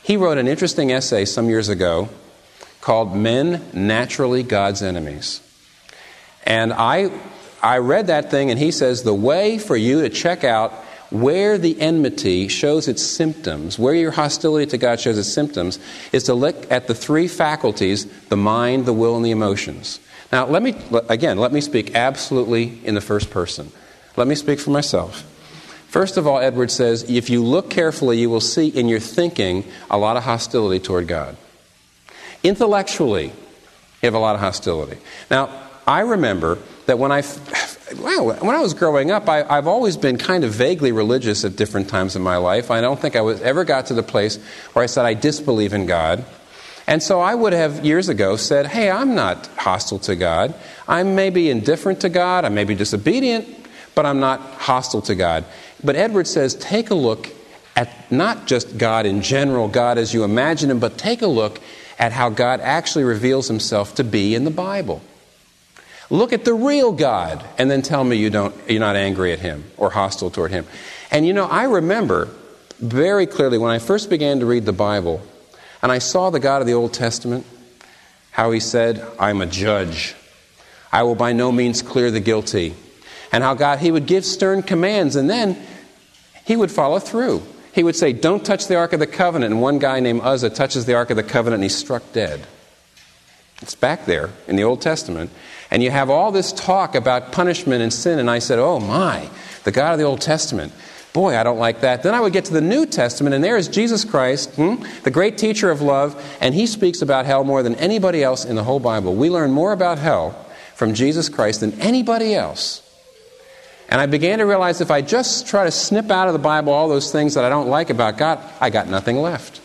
[0.04, 2.10] he wrote an interesting essay some years ago
[2.82, 5.40] called Men Naturally God's Enemies.
[6.44, 7.10] And I,
[7.64, 10.74] I read that thing, and he says the way for you to check out
[11.12, 15.78] where the enmity shows its symptoms, where your hostility to God shows its symptoms,
[16.12, 20.00] is to look at the three faculties the mind, the will, and the emotions.
[20.32, 20.76] Now, let me,
[21.10, 23.72] again, let me speak absolutely in the first person.
[24.16, 25.28] Let me speak for myself.
[25.90, 29.66] First of all, Edward says, if you look carefully, you will see in your thinking
[29.90, 31.36] a lot of hostility toward God.
[32.44, 33.34] Intellectually, you
[34.08, 34.98] have a lot of hostility.
[35.30, 35.50] Now,
[35.86, 37.22] I remember that when I
[38.00, 41.56] well, when I was growing up, I, have always been kind of vaguely religious at
[41.56, 42.72] different times in my life.
[42.72, 44.38] I don't think I was, ever got to the place
[44.74, 46.26] where I said I disbelieve in God.
[46.88, 50.54] And so I would have years ago said, hey, I'm not hostile to God.
[50.88, 52.44] I'm maybe indifferent to God.
[52.44, 53.48] I may be disobedient,
[53.96, 55.46] but I'm not hostile to God.
[55.84, 57.30] But Edward says, take a look
[57.76, 61.62] at not just God in general, God as you imagine Him, but take a look
[61.98, 65.02] at how God actually reveals Himself to be in the Bible.
[66.12, 69.40] Look at the real God and then tell me you don't, you're not angry at
[69.40, 70.68] him or hostile toward him.
[71.10, 72.28] And you know, I remember
[72.80, 75.22] very clearly when I first began to read the Bible
[75.82, 77.46] and I saw the God of the Old Testament,
[78.32, 80.14] how he said, I'm a judge.
[80.92, 82.76] I will by no means clear the guilty.
[83.32, 85.58] And how God, he would give stern commands and then
[86.44, 87.42] he would follow through.
[87.74, 89.54] He would say, Don't touch the Ark of the Covenant.
[89.54, 92.46] And one guy named Uzzah touches the Ark of the Covenant and he's struck dead.
[93.62, 95.30] It's back there in the Old Testament.
[95.72, 98.20] And you have all this talk about punishment and sin.
[98.20, 99.30] And I said, Oh my,
[99.64, 100.74] the God of the Old Testament.
[101.14, 102.04] Boy, I don't like that.
[102.04, 105.12] Then I would get to the New Testament, and there is Jesus Christ, hmm, the
[105.12, 108.64] great teacher of love, and he speaks about hell more than anybody else in the
[108.64, 109.14] whole Bible.
[109.14, 110.32] We learn more about hell
[110.74, 112.82] from Jesus Christ than anybody else.
[113.90, 116.72] And I began to realize if I just try to snip out of the Bible
[116.72, 119.61] all those things that I don't like about God, I got nothing left.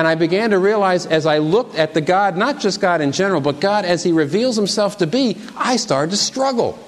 [0.00, 3.12] And I began to realize as I looked at the God, not just God in
[3.12, 6.78] general, but God as He reveals Himself to be, I started to struggle.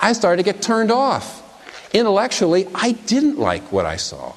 [0.00, 1.42] I started to get turned off.
[1.92, 4.32] Intellectually, I didn't like what I saw.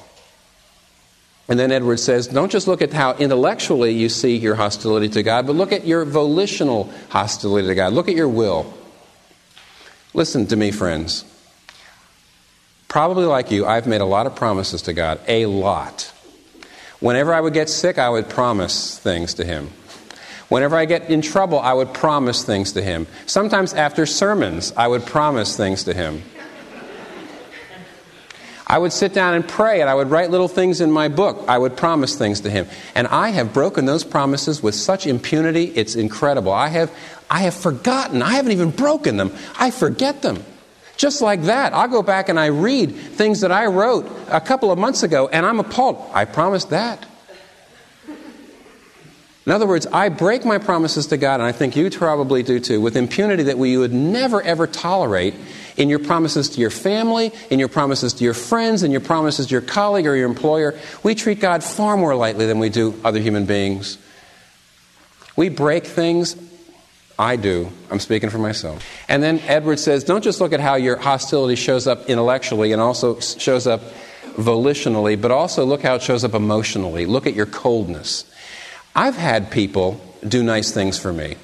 [1.48, 5.22] And then Edward says, don't just look at how intellectually you see your hostility to
[5.22, 7.94] God, but look at your volitional hostility to God.
[7.94, 8.70] Look at your will.
[10.12, 11.24] Listen to me, friends.
[12.86, 15.20] Probably like you, I've made a lot of promises to God.
[15.26, 16.12] A lot.
[17.00, 19.70] Whenever I would get sick, I would promise things to Him.
[20.48, 23.06] Whenever I get in trouble, I would promise things to Him.
[23.26, 26.22] Sometimes after sermons, I would promise things to Him.
[28.70, 31.44] I would sit down and pray, and I would write little things in my book.
[31.48, 32.68] I would promise things to him.
[32.94, 36.52] And I have broken those promises with such impunity, it's incredible.
[36.52, 36.96] I have,
[37.28, 38.22] I have forgotten.
[38.22, 39.32] I haven't even broken them.
[39.58, 40.44] I forget them.
[41.00, 44.70] Just like that, I'll go back and I read things that I wrote a couple
[44.70, 46.10] of months ago, and I'm appalled.
[46.12, 47.06] I promised that.
[49.46, 52.60] In other words, I break my promises to God, and I think you probably do
[52.60, 55.32] too, with impunity that we would never ever tolerate
[55.78, 59.46] in your promises to your family, in your promises to your friends, in your promises
[59.46, 60.78] to your colleague or your employer.
[61.02, 63.96] We treat God far more lightly than we do other human beings.
[65.34, 66.36] We break things.
[67.20, 67.70] I do.
[67.90, 68.82] I'm speaking for myself.
[69.06, 72.80] And then Edward says, don't just look at how your hostility shows up intellectually and
[72.80, 73.82] also shows up
[74.36, 77.04] volitionally, but also look how it shows up emotionally.
[77.04, 78.24] Look at your coldness.
[78.96, 81.36] I've had people do nice things for me.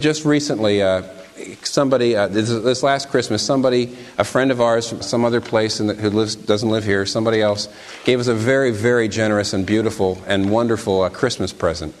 [0.00, 1.02] Just recently, uh,
[1.62, 5.78] somebody uh, this, this, last Christmas, somebody, a friend of ours from some other place
[5.78, 7.68] the, who lives doesn't live here, somebody else
[8.04, 11.94] gave us a very very generous and beautiful and wonderful uh, Christmas present.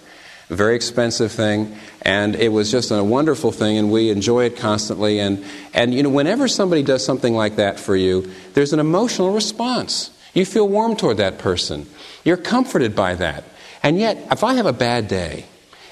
[0.48, 5.18] Very expensive thing, and it was just a wonderful thing, and we enjoy it constantly.
[5.18, 5.44] And
[5.74, 10.10] and you know, whenever somebody does something like that for you, there's an emotional response.
[10.34, 11.86] You feel warm toward that person.
[12.24, 13.42] You're comforted by that.
[13.82, 15.46] And yet, if I have a bad day,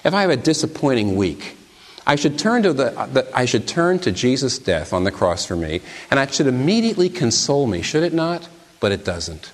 [0.05, 1.57] if I have a disappointing week,
[2.07, 5.47] I should turn to the, the, I should turn to Jesus' death on the cross
[5.47, 5.81] for me,
[6.11, 8.47] and it should immediately console me, should it not?
[8.81, 9.51] But it doesn't.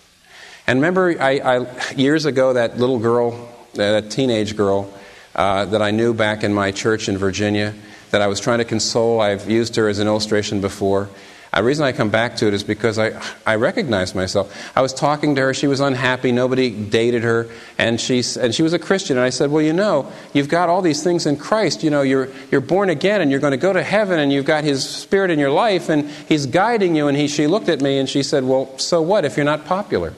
[0.67, 4.93] And remember, I, I, years ago, that little girl, that teenage girl
[5.35, 7.75] uh, that I knew back in my church in Virginia,
[8.11, 9.21] that I was trying to console.
[9.21, 11.09] I've used her as an illustration before.
[11.53, 14.71] The reason I come back to it is because I, I recognized myself.
[14.77, 15.55] I was talking to her.
[15.55, 16.31] She was unhappy.
[16.31, 17.49] Nobody dated her.
[17.77, 19.16] And, she and she was a Christian.
[19.16, 21.83] And I said, Well, you know, you've got all these things in Christ.
[21.83, 24.45] You know, you're, you're born again and you're going to go to heaven and you've
[24.45, 27.09] got His Spirit in your life and He's guiding you.
[27.09, 29.64] And he, she looked at me and she said, Well, so what if you're not
[29.64, 30.14] popular?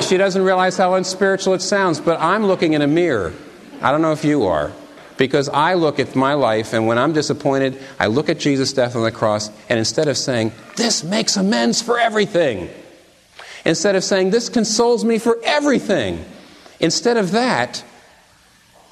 [0.00, 3.32] She doesn't realize how unspiritual it sounds, but I'm looking in a mirror.
[3.80, 4.72] I don't know if you are.
[5.16, 8.94] Because I look at my life, and when I'm disappointed, I look at Jesus' death
[8.94, 12.70] on the cross, and instead of saying, This makes amends for everything,
[13.64, 16.24] instead of saying, This consoles me for everything,
[16.78, 17.82] instead of that,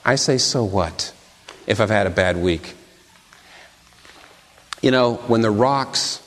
[0.05, 1.13] I say, So what
[1.69, 2.75] if I've had a bad week?
[4.83, 6.21] You know, when the rocks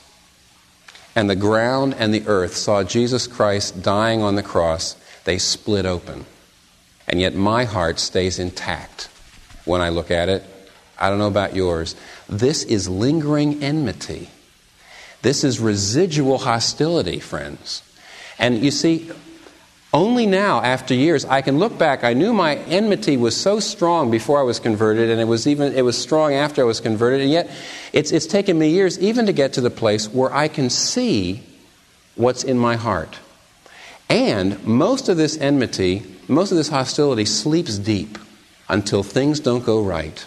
[1.19, 4.95] and the ground and the earth saw Jesus Christ dying on the cross,
[5.25, 6.25] they split open.
[7.09, 9.09] And yet my heart stays intact
[9.65, 10.45] when I look at it.
[10.97, 11.97] I don't know about yours.
[12.29, 14.29] This is lingering enmity.
[15.21, 17.83] This is residual hostility, friends.
[18.37, 19.11] And you see,
[19.91, 22.03] only now, after years, I can look back.
[22.03, 25.73] I knew my enmity was so strong before I was converted, and it was even
[25.73, 27.21] it was strong after I was converted.
[27.21, 27.49] And yet,
[27.91, 31.41] it's it's taken me years even to get to the place where I can see
[32.15, 33.17] what's in my heart.
[34.09, 38.17] And most of this enmity, most of this hostility, sleeps deep
[38.67, 40.25] until things don't go right,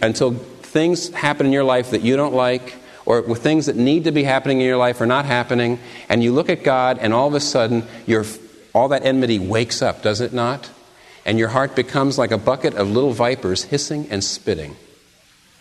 [0.00, 2.74] until things happen in your life that you don't like,
[3.06, 6.24] or with things that need to be happening in your life are not happening, and
[6.24, 8.24] you look at God, and all of a sudden, your,
[8.74, 10.68] all that enmity wakes up, does it not?
[11.24, 14.76] And your heart becomes like a bucket of little vipers hissing and spitting.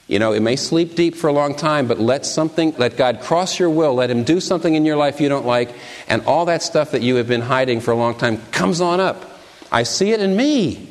[0.08, 3.22] You know, it may sleep deep for a long time, but let something, let God
[3.22, 5.74] cross your will, let Him do something in your life you don't like,
[6.10, 9.00] and all that stuff that you have been hiding for a long time comes on
[9.00, 9.40] up.
[9.72, 10.90] I see it in me.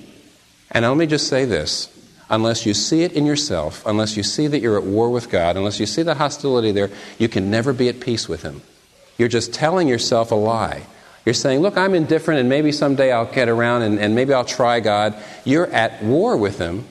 [0.71, 1.89] And let me just say this
[2.31, 5.59] unless you see it in yourself, unless you see that you're at war with God,
[5.59, 8.63] unless you see the hostility there, you can never be at peace with Him.
[9.19, 10.87] You're just telling yourself a lie.
[11.25, 14.45] You're saying, Look, I'm indifferent, and maybe someday I'll get around and, and maybe I'll
[14.45, 15.15] try God.
[15.45, 16.85] You're at war with Him.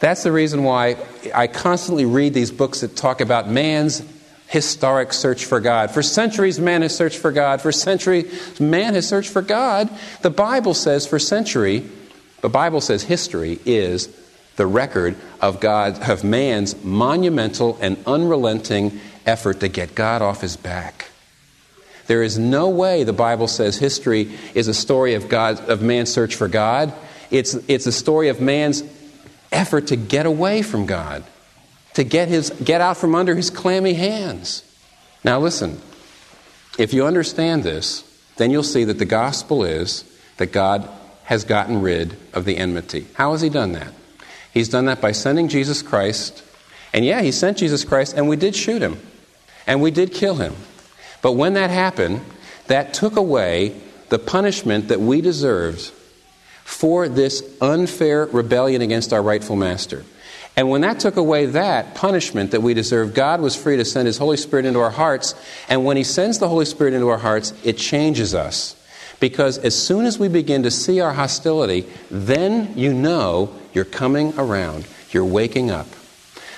[0.00, 0.96] That's the reason why
[1.34, 4.02] I constantly read these books that talk about man's
[4.48, 5.90] historic search for God.
[5.90, 7.60] For centuries, man has searched for God.
[7.60, 9.90] For centuries, man has searched for God.
[10.22, 11.86] The Bible says for century,
[12.40, 14.08] the Bible says history is
[14.56, 20.56] the record of God, of man's monumental and unrelenting effort to get God off his
[20.56, 21.09] back.
[22.10, 26.12] There is no way the Bible says history is a story of God of man's
[26.12, 26.92] search for God.
[27.30, 28.82] It's, it's a story of man's
[29.52, 31.22] effort to get away from God,
[31.94, 34.64] to get, his, get out from under his clammy hands.
[35.22, 35.80] Now, listen,
[36.80, 38.02] if you understand this,
[38.38, 40.02] then you'll see that the gospel is
[40.38, 40.90] that God
[41.26, 43.06] has gotten rid of the enmity.
[43.14, 43.92] How has he done that?
[44.52, 46.42] He's done that by sending Jesus Christ.
[46.92, 48.98] And yeah, he sent Jesus Christ, and we did shoot him,
[49.64, 50.56] and we did kill him.
[51.22, 52.20] But when that happened,
[52.66, 55.92] that took away the punishment that we deserved
[56.64, 60.04] for this unfair rebellion against our rightful master.
[60.56, 64.06] And when that took away that punishment that we deserve, God was free to send
[64.06, 65.34] His Holy Spirit into our hearts.
[65.68, 68.76] And when He sends the Holy Spirit into our hearts, it changes us.
[69.20, 74.32] Because as soon as we begin to see our hostility, then you know you're coming
[74.38, 75.86] around, you're waking up.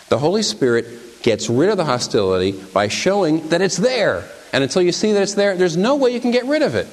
[0.09, 4.29] The Holy Spirit gets rid of the hostility by showing that it's there.
[4.53, 6.75] And until you see that it's there, there's no way you can get rid of
[6.75, 6.87] it.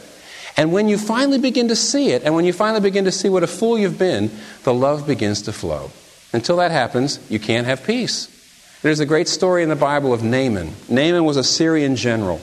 [0.57, 3.30] And when you finally begin to see it, and when you finally begin to see
[3.30, 4.32] what a fool you've been,
[4.64, 5.91] the love begins to flow.
[6.34, 8.36] Until that happens, you can't have peace.
[8.82, 10.74] There's a great story in the Bible of Naaman.
[10.88, 12.39] Naaman was a Syrian general.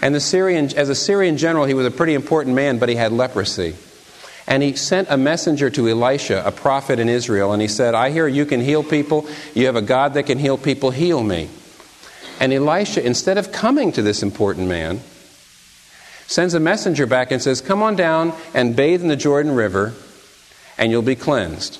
[0.00, 2.94] And the Syrian, as a Syrian general, he was a pretty important man, but he
[2.94, 3.76] had leprosy.
[4.46, 8.10] And he sent a messenger to Elisha, a prophet in Israel, and he said, I
[8.10, 9.28] hear you can heal people.
[9.54, 10.90] You have a God that can heal people.
[10.90, 11.48] Heal me.
[12.42, 14.98] And Elisha, instead of coming to this important man,
[16.26, 19.94] sends a messenger back and says, Come on down and bathe in the Jordan River,
[20.76, 21.78] and you'll be cleansed.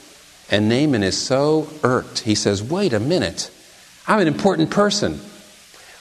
[0.53, 2.21] And Naaman is so irked.
[2.21, 3.51] He says, Wait a minute.
[4.07, 5.19] I'm an important person.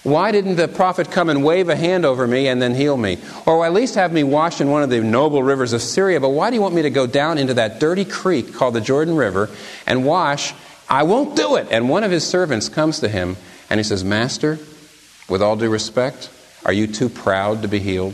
[0.03, 3.18] Why didn't the prophet come and wave a hand over me and then heal me?
[3.47, 6.20] Or at least have me washed in one of the noble rivers of Syria?
[6.20, 8.82] But why do you want me to go down into that dirty creek called the
[8.82, 9.49] Jordan River
[9.88, 10.53] and wash?
[10.88, 11.68] I won't do it.
[11.72, 13.38] And one of his servants comes to him
[13.72, 14.59] and he says, Master,
[15.30, 16.30] with all due respect,
[16.65, 18.13] are you too proud to be healed?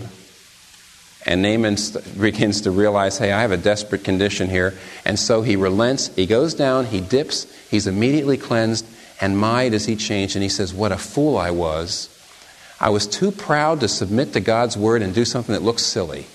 [1.26, 1.78] And Naaman
[2.22, 4.76] begins to realize, hey, I have a desperate condition here.
[5.03, 6.16] And so he relents.
[6.16, 8.86] He goes down, he dips, he's immediately cleansed.
[9.20, 10.36] And my, does he change.
[10.36, 12.14] And he says, What a fool I was.
[12.80, 16.28] I was too proud to submit to God's word and do something that looks silly.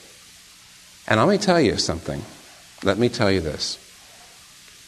[1.06, 2.22] And let me tell you something.
[2.82, 3.78] Let me tell you this.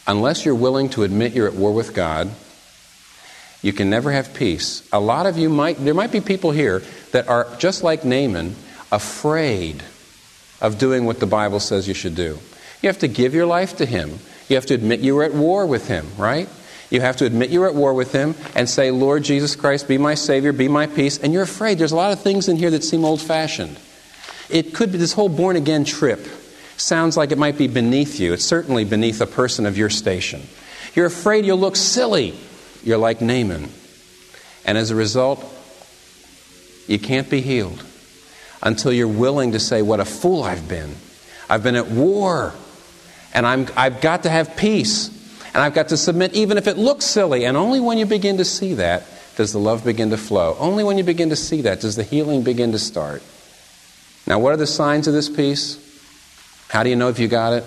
[0.09, 2.33] Unless you're willing to admit you're at war with God,
[3.65, 4.87] you can never have peace.
[4.93, 8.55] A lot of you might, there might be people here that are just like Naaman,
[8.93, 9.83] afraid
[10.61, 12.39] of doing what the Bible says you should do.
[12.83, 14.19] You have to give your life to Him.
[14.51, 16.47] You have to admit you were at war with Him, right?
[16.91, 19.97] You have to admit you're at war with Him and say, Lord Jesus Christ, be
[19.97, 21.17] my Savior, be my peace.
[21.17, 21.79] And you're afraid.
[21.79, 23.79] There's a lot of things in here that seem old fashioned.
[24.51, 26.21] It could be this whole born again trip
[26.77, 28.35] sounds like it might be beneath you.
[28.35, 30.43] It's certainly beneath a person of your station.
[30.95, 32.35] You're afraid you'll look silly.
[32.85, 33.71] You're like Naaman.
[34.65, 35.45] And as a result,
[36.87, 37.83] you can't be healed
[38.63, 40.95] until you're willing to say, What a fool I've been.
[41.49, 42.55] I've been at war,
[43.35, 45.09] and I'm, I've got to have peace,
[45.55, 47.45] and I've got to submit, even if it looks silly.
[47.45, 49.05] And only when you begin to see that
[49.37, 50.57] does the love begin to flow.
[50.59, 53.23] Only when you begin to see that does the healing begin to start.
[54.27, 55.81] Now, what are the signs of this peace?
[56.69, 57.65] How do you know if you got it?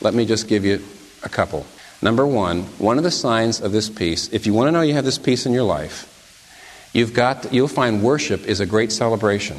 [0.00, 0.82] Let me just give you
[1.22, 1.66] a couple.
[2.00, 4.94] Number one, one of the signs of this peace, if you want to know you
[4.94, 9.58] have this peace in your life, you've got, you'll find worship is a great celebration.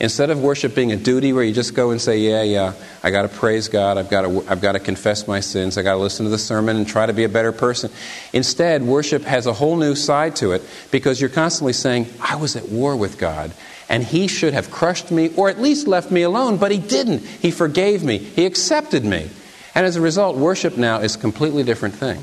[0.00, 2.72] Instead of worship being a duty where you just go and say, Yeah, yeah,
[3.02, 5.84] I got to praise God, I've got to, I've got to confess my sins, I've
[5.84, 7.90] got to listen to the sermon and try to be a better person.
[8.32, 12.56] Instead, worship has a whole new side to it because you're constantly saying, I was
[12.56, 13.52] at war with God
[13.88, 17.20] and He should have crushed me or at least left me alone, but He didn't.
[17.24, 19.30] He forgave me, He accepted me.
[19.74, 22.22] And as a result, worship now is a completely different thing.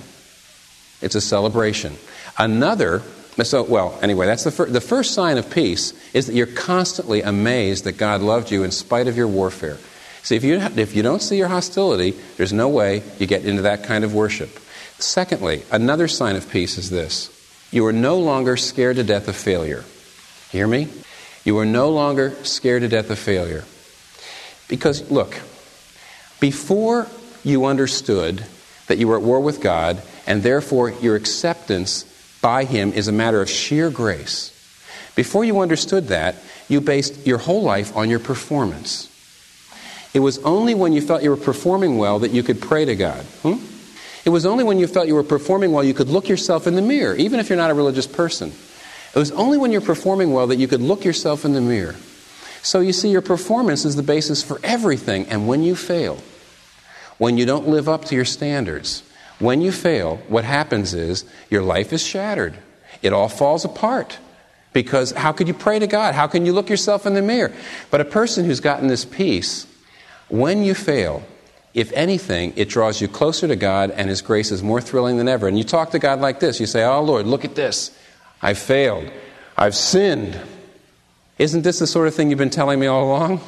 [1.02, 1.98] It's a celebration.
[2.38, 3.02] Another
[3.44, 7.22] so, well, anyway, that's the, fir- the first sign of peace is that you're constantly
[7.22, 9.78] amazed that God loved you in spite of your warfare.
[10.22, 13.64] See, if you, if you don't see your hostility, there's no way you get into
[13.64, 14.60] that kind of worship.
[15.00, 17.32] Secondly, another sign of peace is this
[17.72, 19.86] you are no longer scared to death of failure.
[20.52, 20.90] Hear me?
[21.44, 23.64] You are no longer scared to death of failure.
[24.68, 25.40] Because, look,
[26.40, 27.08] before
[27.44, 28.46] you understood
[28.88, 32.04] that you were at war with God, and therefore your acceptance
[32.42, 34.52] by Him is a matter of sheer grace,
[35.16, 36.36] before you understood that,
[36.68, 39.10] you based your whole life on your performance.
[40.14, 42.96] It was only when you felt you were performing well that you could pray to
[42.96, 43.24] God.
[43.44, 43.64] Hmm?
[44.24, 46.76] It was only when you felt you were performing well you could look yourself in
[46.76, 48.52] the mirror, even if you're not a religious person.
[49.14, 51.96] It was only when you're performing well that you could look yourself in the mirror.
[52.62, 55.26] So you see, your performance is the basis for everything.
[55.28, 56.22] And when you fail,
[57.22, 59.04] when you don't live up to your standards,
[59.38, 62.58] when you fail, what happens is your life is shattered.
[63.04, 64.18] It all falls apart.
[64.74, 66.16] Because how could you pray to God?
[66.16, 67.54] How can you look yourself in the mirror?
[67.92, 69.68] But a person who's gotten this peace,
[70.30, 71.22] when you fail,
[71.76, 75.28] if anything, it draws you closer to God and His grace is more thrilling than
[75.28, 75.48] ever.
[75.48, 77.96] And you talk to God like this you say, Oh Lord, look at this.
[78.42, 79.12] I failed.
[79.56, 80.42] I've sinned.
[81.38, 83.42] Isn't this the sort of thing you've been telling me all along?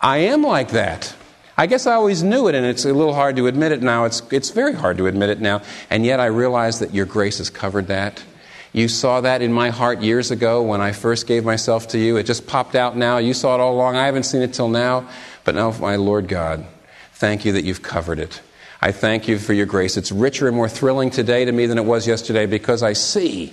[0.00, 1.14] I am like that.
[1.60, 4.06] I guess I always knew it, and it's a little hard to admit it now.
[4.06, 5.60] It's, it's very hard to admit it now.
[5.90, 8.24] And yet I realize that your grace has covered that.
[8.72, 12.16] You saw that in my heart years ago when I first gave myself to you.
[12.16, 13.18] It just popped out now.
[13.18, 13.96] You saw it all along.
[13.96, 15.06] I haven't seen it till now.
[15.44, 16.64] But now, my Lord God,
[17.12, 18.40] thank you that you've covered it.
[18.80, 19.98] I thank you for your grace.
[19.98, 23.52] It's richer and more thrilling today to me than it was yesterday because I see,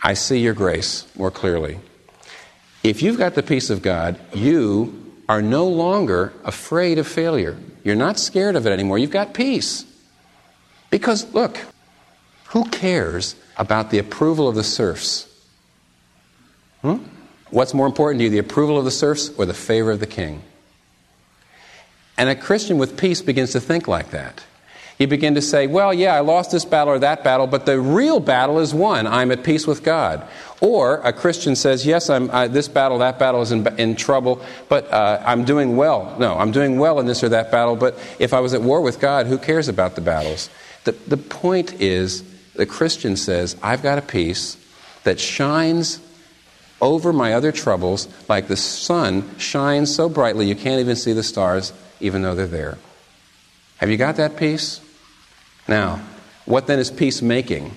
[0.00, 1.80] I see your grace more clearly.
[2.84, 7.56] If you've got the peace of God, you are no longer afraid of failure.
[7.82, 8.98] You're not scared of it anymore.
[8.98, 9.84] You've got peace.
[10.90, 11.58] Because, look,
[12.46, 15.28] who cares about the approval of the serfs?
[16.82, 16.98] Hmm?
[17.50, 20.06] What's more important to you, the approval of the serfs or the favor of the
[20.06, 20.42] king?
[22.16, 24.42] And a Christian with peace begins to think like that.
[24.98, 27.78] You begin to say, well, yeah, I lost this battle or that battle, but the
[27.78, 29.06] real battle is won.
[29.06, 30.26] I'm at peace with God.
[30.62, 34.40] Or a Christian says, yes, I'm, I, this battle, that battle is in, in trouble,
[34.70, 36.16] but uh, I'm doing well.
[36.18, 38.80] No, I'm doing well in this or that battle, but if I was at war
[38.80, 40.48] with God, who cares about the battles?
[40.84, 42.22] The, the point is,
[42.54, 44.56] the Christian says, I've got a peace
[45.04, 46.00] that shines
[46.80, 51.22] over my other troubles like the sun shines so brightly you can't even see the
[51.22, 52.78] stars even though they're there.
[53.78, 54.80] Have you got that peace?
[55.68, 56.00] Now,
[56.44, 57.74] what then is peacemaking?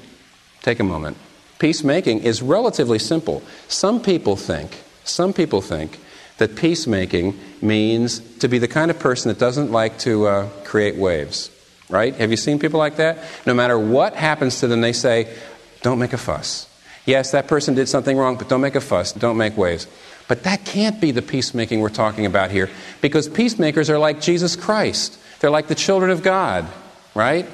[0.61, 1.17] Take a moment.
[1.57, 3.41] Peacemaking is relatively simple.
[3.67, 5.99] Some people think, some people think
[6.37, 10.95] that peacemaking means to be the kind of person that doesn't like to uh, create
[10.95, 11.51] waves,
[11.89, 12.15] right?
[12.15, 13.17] Have you seen people like that?
[13.45, 15.35] No matter what happens to them, they say,
[15.81, 16.67] don't make a fuss.
[17.05, 19.87] Yes, that person did something wrong, but don't make a fuss, don't make waves.
[20.27, 22.69] But that can't be the peacemaking we're talking about here
[23.01, 25.17] because peacemakers are like Jesus Christ.
[25.39, 26.67] They're like the children of God,
[27.15, 27.47] right?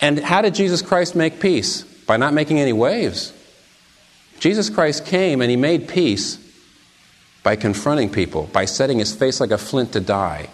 [0.00, 1.82] And how did Jesus Christ make peace?
[1.82, 3.32] By not making any waves.
[4.40, 6.38] Jesus Christ came and he made peace
[7.42, 10.48] by confronting people, by setting his face like a flint to die.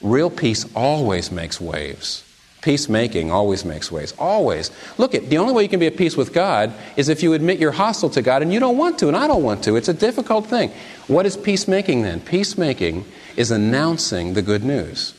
[0.00, 2.24] Real peace always makes waves.
[2.60, 4.14] Peacemaking always makes waves.
[4.18, 4.70] Always.
[4.96, 7.34] Look at the only way you can be at peace with God is if you
[7.34, 9.76] admit you're hostile to God and you don't want to, and I don't want to.
[9.76, 10.72] It's a difficult thing.
[11.06, 12.20] What is peacemaking then?
[12.20, 13.04] Peacemaking
[13.36, 15.14] is announcing the good news.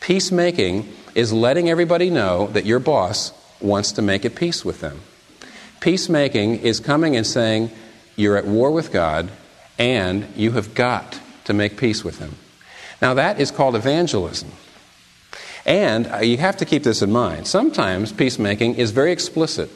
[0.00, 5.00] Peacemaking is letting everybody know that your boss wants to make a peace with them.
[5.80, 7.70] Peacemaking is coming and saying,
[8.16, 9.30] You're at war with God,
[9.78, 12.34] and you have got to make peace with Him.
[13.00, 14.50] Now, that is called evangelism.
[15.64, 17.46] And uh, you have to keep this in mind.
[17.46, 19.70] Sometimes peacemaking is very explicit.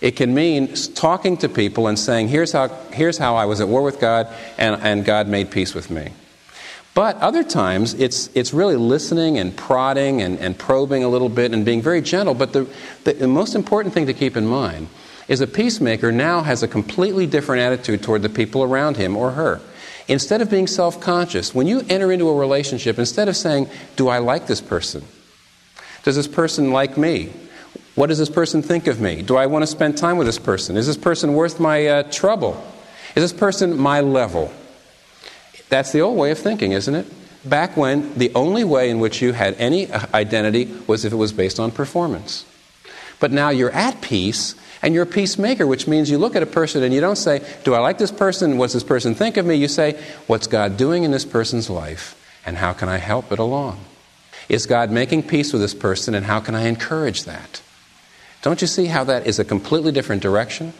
[0.00, 3.68] It can mean talking to people and saying, here's how, here's how I was at
[3.68, 6.12] war with God, and, and God made peace with me.
[6.94, 11.52] But other times, it's, it's really listening and prodding and, and probing a little bit
[11.52, 12.34] and being very gentle.
[12.34, 12.68] But the,
[13.04, 14.88] the, the most important thing to keep in mind
[15.28, 19.30] is a peacemaker now has a completely different attitude toward the people around him or
[19.32, 19.60] her.
[20.08, 24.08] Instead of being self conscious, when you enter into a relationship, instead of saying, Do
[24.08, 25.04] I like this person?
[26.02, 27.30] Does this person like me?
[27.94, 29.22] What does this person think of me?
[29.22, 30.76] Do I want to spend time with this person?
[30.76, 32.60] Is this person worth my uh, trouble?
[33.14, 34.52] Is this person my level?
[35.70, 37.06] That's the old way of thinking, isn't it?
[37.48, 41.16] Back when the only way in which you had any uh, identity was if it
[41.16, 42.44] was based on performance.
[43.18, 46.46] But now you're at peace and you're a peacemaker, which means you look at a
[46.46, 48.58] person and you don't say, Do I like this person?
[48.58, 49.54] What's this person think of me?
[49.54, 52.16] You say, What's God doing in this person's life?
[52.44, 53.82] And how can I help it along?
[54.48, 56.14] Is God making peace with this person?
[56.14, 57.62] And how can I encourage that?
[58.42, 60.72] Don't you see how that is a completely different direction?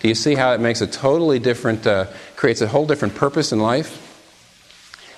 [0.00, 3.52] Do you see how it makes a totally different, uh, creates a whole different purpose
[3.52, 4.03] in life?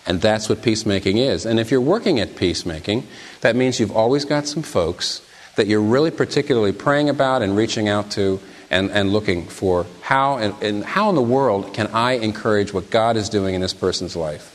[0.06, 1.44] And that's what peacemaking is.
[1.46, 3.06] And if you're working at peacemaking,
[3.40, 5.20] that means you've always got some folks
[5.56, 8.40] that you're really particularly praying about and reaching out to
[8.70, 12.90] and, and looking for how and, and how in the world can I encourage what
[12.90, 14.52] God is doing in this person's life?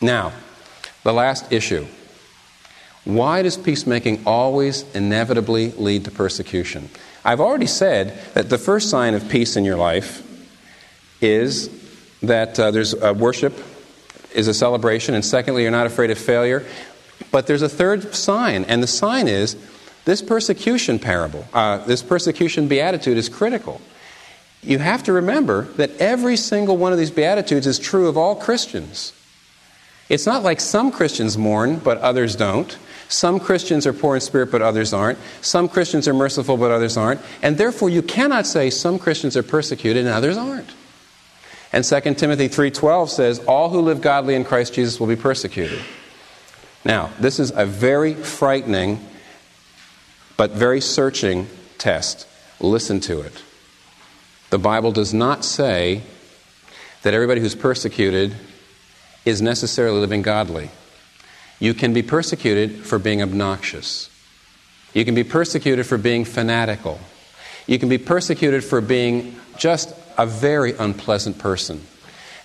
[0.00, 0.32] Now,
[1.02, 1.86] the last issue.
[3.04, 6.88] Why does peacemaking always inevitably lead to persecution?
[7.24, 10.22] I've already said that the first sign of peace in your life
[11.20, 11.70] is
[12.22, 13.54] that uh, there's a worship
[14.34, 16.64] is a celebration, and secondly, you're not afraid of failure.
[17.30, 19.56] But there's a third sign, and the sign is
[20.04, 23.80] this persecution parable, uh, this persecution beatitude is critical.
[24.62, 28.34] You have to remember that every single one of these beatitudes is true of all
[28.34, 29.12] Christians.
[30.08, 32.76] It's not like some Christians mourn, but others don't.
[33.08, 35.18] Some Christians are poor in spirit, but others aren't.
[35.40, 37.20] Some Christians are merciful, but others aren't.
[37.42, 40.70] And therefore, you cannot say some Christians are persecuted and others aren't.
[41.74, 45.80] And 2 Timothy 3:12 says, "All who live godly in Christ Jesus will be persecuted."
[46.84, 49.04] Now, this is a very frightening
[50.36, 52.26] but very searching test.
[52.60, 53.32] Listen to it.
[54.50, 56.02] The Bible does not say
[57.02, 58.36] that everybody who's persecuted
[59.24, 60.70] is necessarily living godly.
[61.58, 64.10] You can be persecuted for being obnoxious.
[64.92, 67.00] You can be persecuted for being fanatical.
[67.66, 71.82] You can be persecuted for being just a very unpleasant person.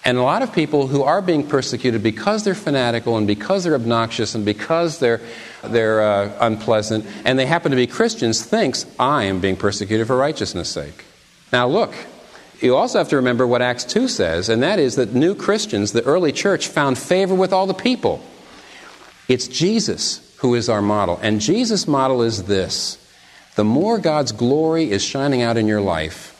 [0.05, 3.75] And a lot of people who are being persecuted because they're fanatical and because they're
[3.75, 5.21] obnoxious and because they're,
[5.63, 10.15] they're uh, unpleasant and they happen to be Christians thinks, I am being persecuted for
[10.15, 11.03] righteousness' sake.
[11.51, 11.93] Now look,
[12.61, 15.91] you also have to remember what Acts 2 says, and that is that new Christians,
[15.91, 18.23] the early church, found favor with all the people.
[19.27, 21.19] It's Jesus who is our model.
[21.21, 22.97] And Jesus' model is this
[23.55, 26.35] the more God's glory is shining out in your life,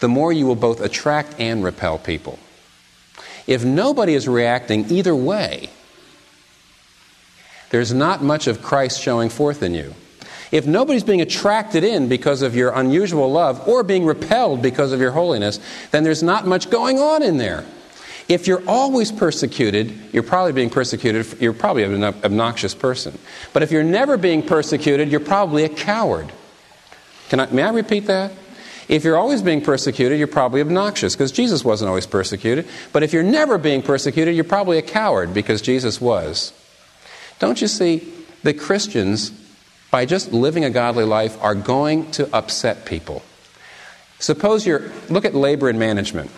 [0.00, 2.38] the more you will both attract and repel people.
[3.46, 5.70] If nobody is reacting either way,
[7.70, 9.94] there's not much of Christ showing forth in you.
[10.50, 15.00] If nobody's being attracted in because of your unusual love or being repelled because of
[15.00, 17.66] your holiness, then there's not much going on in there.
[18.28, 23.18] If you're always persecuted, you're probably being persecuted, you're probably an obnoxious person.
[23.52, 26.30] But if you're never being persecuted, you're probably a coward.
[27.30, 28.32] Can I, may I repeat that?
[28.88, 32.66] If you're always being persecuted, you're probably obnoxious because Jesus wasn't always persecuted.
[32.92, 36.54] But if you're never being persecuted, you're probably a coward because Jesus was.
[37.38, 38.10] Don't you see
[38.44, 39.30] that Christians,
[39.90, 43.22] by just living a godly life, are going to upset people?
[44.20, 46.30] Suppose you're, look at labor and management.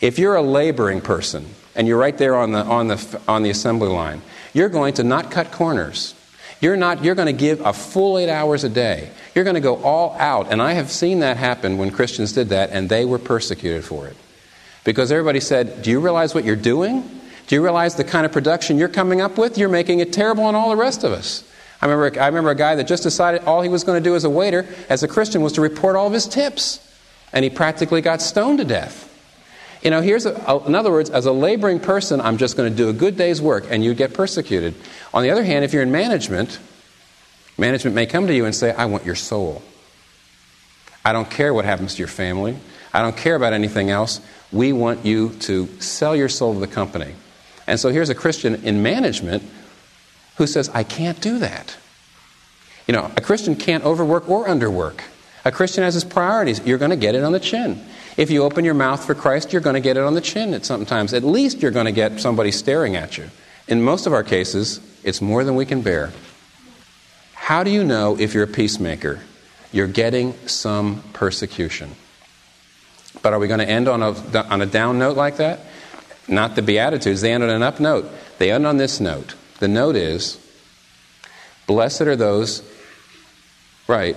[0.00, 3.50] If you're a laboring person and you're right there on the, on the, on the
[3.50, 4.22] assembly line,
[4.52, 6.14] you're going to not cut corners.
[6.64, 9.10] You're not, you're going to give a full eight hours a day.
[9.34, 10.50] You're going to go all out.
[10.50, 14.06] And I have seen that happen when Christians did that, and they were persecuted for
[14.06, 14.16] it.
[14.82, 17.02] Because everybody said, Do you realize what you're doing?
[17.48, 19.58] Do you realize the kind of production you're coming up with?
[19.58, 21.44] You're making it terrible on all the rest of us.
[21.82, 24.16] I remember, I remember a guy that just decided all he was going to do
[24.16, 26.80] as a waiter, as a Christian, was to report all of his tips.
[27.30, 29.13] And he practically got stoned to death.
[29.84, 32.76] You know, here's a, in other words, as a laboring person, I'm just going to
[32.76, 34.74] do a good day's work, and you get persecuted.
[35.12, 36.58] On the other hand, if you're in management,
[37.58, 39.62] management may come to you and say, I want your soul.
[41.04, 42.56] I don't care what happens to your family.
[42.94, 44.22] I don't care about anything else.
[44.50, 47.14] We want you to sell your soul to the company.
[47.66, 49.42] And so here's a Christian in management
[50.36, 51.76] who says, I can't do that.
[52.86, 55.00] You know, a Christian can't overwork or underwork.
[55.44, 56.64] A Christian has his priorities.
[56.66, 57.84] You're going to get it on the chin.
[58.16, 60.54] If you open your mouth for Christ, you're going to get it on the chin
[60.54, 61.12] at sometimes.
[61.12, 63.30] At least you're going to get somebody staring at you.
[63.66, 66.12] In most of our cases, it's more than we can bear.
[67.34, 69.20] How do you know if you're a peacemaker?
[69.72, 71.90] You're getting some persecution.
[73.22, 74.14] But are we going to end on a,
[74.48, 75.60] on a down note like that?
[76.28, 77.20] Not the Beatitudes.
[77.20, 78.10] They end on an up note.
[78.38, 79.34] They end on this note.
[79.58, 80.38] The note is
[81.66, 82.62] Blessed are those,
[83.88, 84.16] right,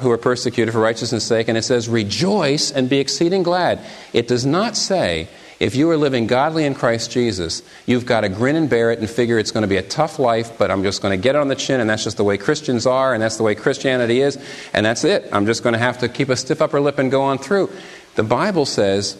[0.00, 1.48] who are persecuted for righteousness' sake.
[1.48, 3.80] And it says, Rejoice and be exceeding glad.
[4.12, 5.28] It does not say,
[5.60, 8.98] if you are living godly in Christ Jesus, you've got to grin and bear it
[8.98, 11.34] and figure it's going to be a tough life, but I'm just going to get
[11.34, 13.54] it on the chin, and that's just the way Christians are, and that's the way
[13.54, 14.38] Christianity is,
[14.72, 15.28] and that's it.
[15.32, 17.70] I'm just going to have to keep a stiff upper lip and go on through.
[18.14, 19.18] The Bible says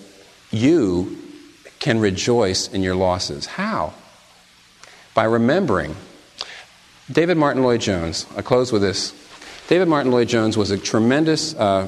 [0.51, 1.19] you
[1.79, 3.45] can rejoice in your losses.
[3.45, 3.93] How?
[5.13, 5.95] By remembering.
[7.13, 9.13] David Martyn Lloyd Jones, I close with this.
[9.71, 11.87] David Martyn Lloyd Jones was a tremendous uh,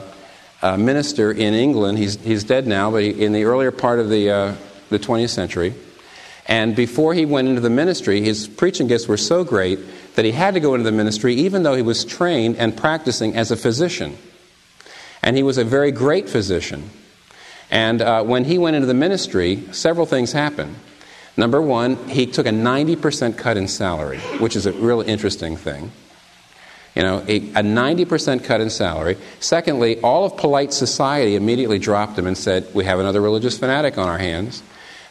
[0.62, 1.98] uh, minister in England.
[1.98, 4.54] He's, he's dead now, but he, in the earlier part of the, uh,
[4.90, 5.74] the 20th century.
[6.46, 9.80] And before he went into the ministry, his preaching gifts were so great
[10.14, 13.34] that he had to go into the ministry even though he was trained and practicing
[13.34, 14.16] as a physician.
[15.20, 16.88] And he was a very great physician.
[17.68, 20.76] And uh, when he went into the ministry, several things happened.
[21.36, 25.90] Number one, he took a 90% cut in salary, which is a really interesting thing.
[26.94, 29.16] You know, a, a 90% cut in salary.
[29.40, 33.96] Secondly, all of polite society immediately dropped him and said, We have another religious fanatic
[33.96, 34.62] on our hands.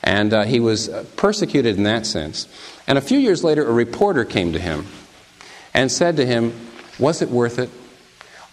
[0.04, 2.48] And uh, he was uh, persecuted in that sense.
[2.88, 4.86] And a few years later, a reporter came to him
[5.74, 6.54] and said to him,
[7.00, 7.70] Was it worth it?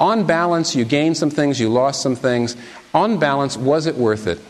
[0.00, 2.56] On balance, you gained some things, you lost some things.
[2.94, 4.40] On balance, was it worth it?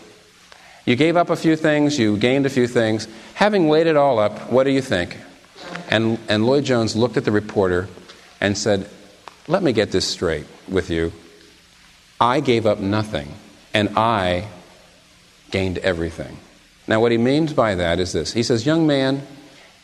[0.84, 3.08] You gave up a few things, you gained a few things.
[3.34, 5.16] Having laid it all up, what do you think?
[5.90, 7.88] And, and Lloyd Jones looked at the reporter
[8.40, 8.88] and said,
[9.46, 11.12] Let me get this straight with you.
[12.20, 13.32] I gave up nothing,
[13.72, 14.48] and I
[15.50, 16.38] gained everything.
[16.86, 19.26] Now, what he means by that is this He says, Young man,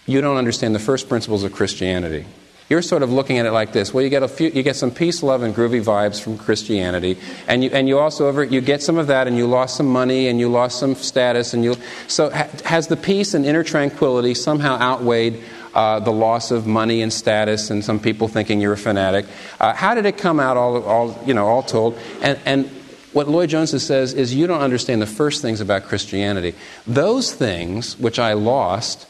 [0.07, 2.27] you don't understand the first principles of Christianity.
[2.71, 3.93] You're sort of looking at it like this.
[3.93, 7.19] Well, you get a few, you get some peace, love, and groovy vibes from Christianity,
[7.47, 9.87] and you and you also over you get some of that, and you lost some
[9.87, 11.77] money, and you lost some status, and you
[12.09, 15.43] so ha, has the peace and inner tranquility somehow outweighed
[15.75, 19.27] uh, the loss of money and status, and some people thinking you're a fanatic.
[19.61, 20.57] Uh, how did it come out?
[20.57, 22.71] All, all you know, all told, and and
[23.13, 26.55] what Lloyd Jones says is you don't understand the first things about Christianity.
[26.85, 29.07] Those things which I lost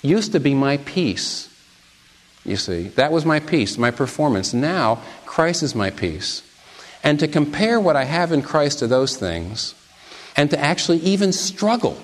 [0.00, 1.50] used to be my peace.
[2.44, 4.54] You see, that was my peace, my performance.
[4.54, 6.42] Now, Christ is my peace.
[7.02, 9.74] And to compare what I have in Christ to those things,
[10.36, 11.98] and to actually even struggle,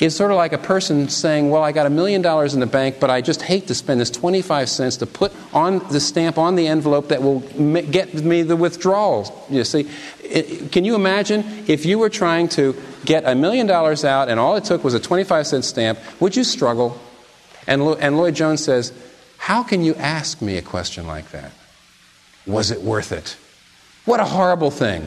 [0.00, 2.66] is sort of like a person saying, Well, I got a million dollars in the
[2.66, 6.38] bank, but I just hate to spend this 25 cents to put on the stamp
[6.38, 9.30] on the envelope that will get me the withdrawals.
[9.48, 9.88] You see,
[10.70, 14.56] can you imagine if you were trying to get a million dollars out and all
[14.56, 15.98] it took was a 25 cent stamp?
[16.20, 16.98] Would you struggle?
[17.66, 18.92] And, and Lloyd Jones says,
[19.38, 21.52] How can you ask me a question like that?
[22.46, 23.36] Was it worth it?
[24.04, 25.06] What a horrible thing.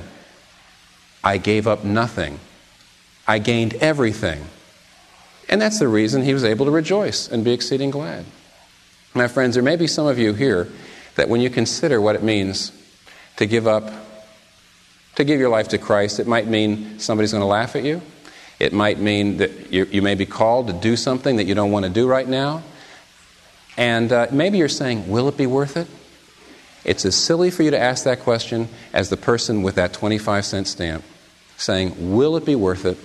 [1.24, 2.40] I gave up nothing,
[3.28, 4.46] I gained everything.
[5.50, 8.26] And that's the reason he was able to rejoice and be exceeding glad.
[9.14, 10.68] My friends, there may be some of you here
[11.16, 12.72] that when you consider what it means
[13.38, 13.92] to give up,
[15.16, 18.02] to give your life to Christ, it might mean somebody's going to laugh at you.
[18.60, 21.72] It might mean that you, you may be called to do something that you don't
[21.72, 22.64] want to do right now.
[23.78, 25.88] And uh, maybe you're saying, Will it be worth it?
[26.84, 30.46] It's as silly for you to ask that question as the person with that 25
[30.46, 31.04] cent stamp
[31.58, 32.98] saying, Will it be worth it?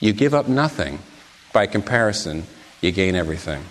[0.00, 0.98] You give up nothing.
[1.52, 2.44] By comparison,
[2.80, 3.64] you gain everything.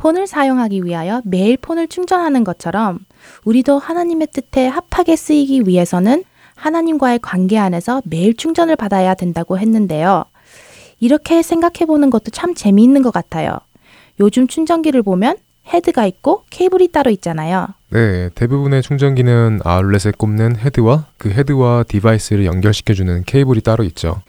[0.00, 3.00] 폰을 사용하기 위하여 매일 폰을 충전하는 것처럼
[3.44, 6.24] 우리도 하나님의 뜻에 합하게 쓰이기 위해서는
[6.54, 10.24] 하나님과의 관계 안에서 매일 충전을 받아야 된다고 했는데요.
[11.00, 13.58] 이렇게 생각해 보는 것도 참 재미있는 것 같아요.
[14.20, 15.36] 요즘 충전기를 보면
[15.72, 17.68] 헤드가 있고 케이블이 따로 있잖아요.
[17.90, 24.22] 네, 대부분의 충전기는 아울렛에 꼽는 헤드와 그 헤드와 디바이스를 연결시켜주는 케이블이 따로 있죠.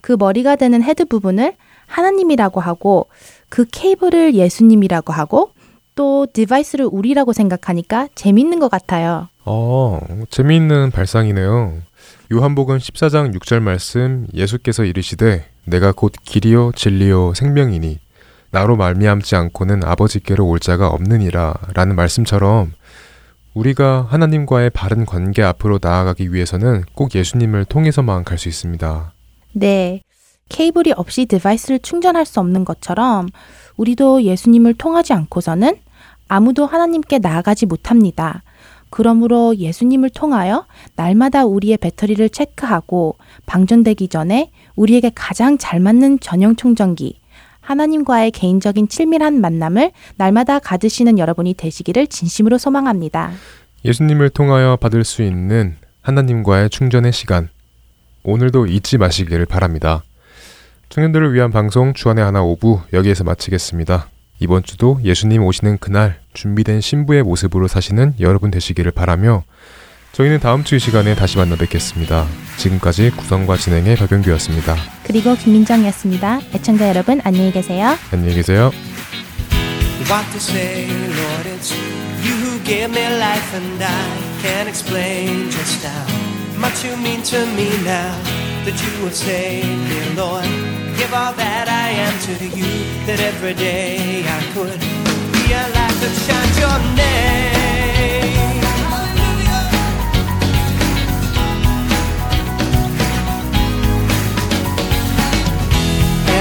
[0.00, 1.54] 그 머리가 되는 헤드 부분을
[1.86, 3.08] 하나님이라고 하고
[3.48, 5.50] 그 케이블을 예수님이라고 하고
[5.94, 9.28] 또 디바이스를 우리라고 생각하니까 재밌는 것 같아요.
[9.44, 10.00] 어,
[10.30, 11.78] 재미있는 발상이네요.
[12.32, 17.98] 요한복음 14장 6절 말씀 예수께서 이르시되 내가 곧 길이요 진리요 생명이니
[18.50, 22.72] 나로 말미암지 않고는 아버지께로 올 자가 없느니라 라는 말씀처럼
[23.54, 29.12] 우리가 하나님과의 바른 관계 앞으로 나아가기 위해서는 꼭 예수님을 통해서만 갈 수 있습니다.
[29.54, 30.02] 네.
[30.48, 33.28] 케이블이 없이 디바이스를 충전할 수 없는 것처럼
[33.76, 35.76] 우리도 예수님을 통하지 않고서는
[36.28, 38.42] 아무도 하나님께 나아가지 못합니다.
[38.90, 40.66] 그러므로 예수님을 통하여
[40.96, 43.16] 날마다 우리의 배터리를 체크하고
[43.46, 47.20] 방전되기 전에 우리에게 가장 잘 맞는 전용 충전기,
[47.60, 53.32] 하나님과의 개인적인 친밀한 만남을 날마다 가지시는 여러분이 되시기를 진심으로 소망합니다.
[53.84, 57.50] 예수님을 통하여 받을 수 있는 하나님과의 충전의 시간.
[58.24, 60.02] 오늘도 잊지 마시기를 바랍니다.
[60.88, 64.08] 청년들을 위한 방송 주안의 하나 오부 여기에서 마치겠습니다.
[64.40, 69.42] 이번 주도 예수님 오시는 그날 준비된 신부의 모습으로 사시는 여러분 되시기를 바라며
[70.12, 72.26] 저희는 다음 주 이 시간에 다시 만나 뵙겠습니다.
[72.56, 74.76] 지금까지 구성과 진행의 박영규였습니다.
[75.04, 76.40] 그리고 김민정이었습니다.
[76.54, 77.96] 애청자 여러분 안녕히 계세요.
[78.12, 78.70] 안녕히 계세요.
[80.08, 81.74] What to say, Lord, it's
[82.24, 86.06] you who give me life, and I can't explain just how
[86.58, 88.14] much you mean to me now
[88.64, 90.48] that you have saved me, Lord.
[90.98, 92.66] Give all that I am to you,
[93.06, 94.80] that every day I could
[95.30, 98.58] be a light that shines your name.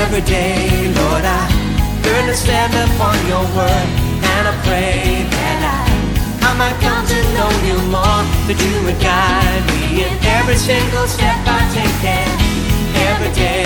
[0.01, 1.45] Every day, Lord, I
[2.01, 3.87] learn to stand upon your word,
[4.25, 5.85] and I pray that I,
[6.49, 11.05] I might come to know you more, that you would guide me in every single
[11.05, 12.33] step I take, and
[13.05, 13.56] every day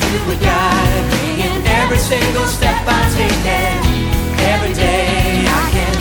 [0.00, 3.84] that you guide me in every single step I take, and
[4.52, 5.94] every day I can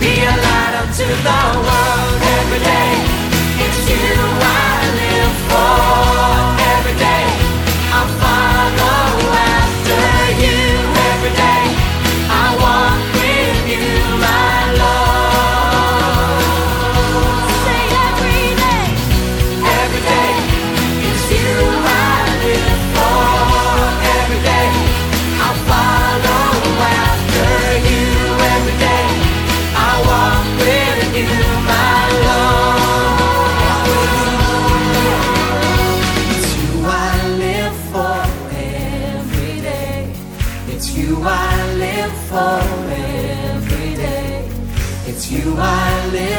[0.00, 2.18] be a light unto the world.
[2.40, 2.92] Every day,
[3.64, 4.63] it's you I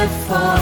[0.07, 0.54] for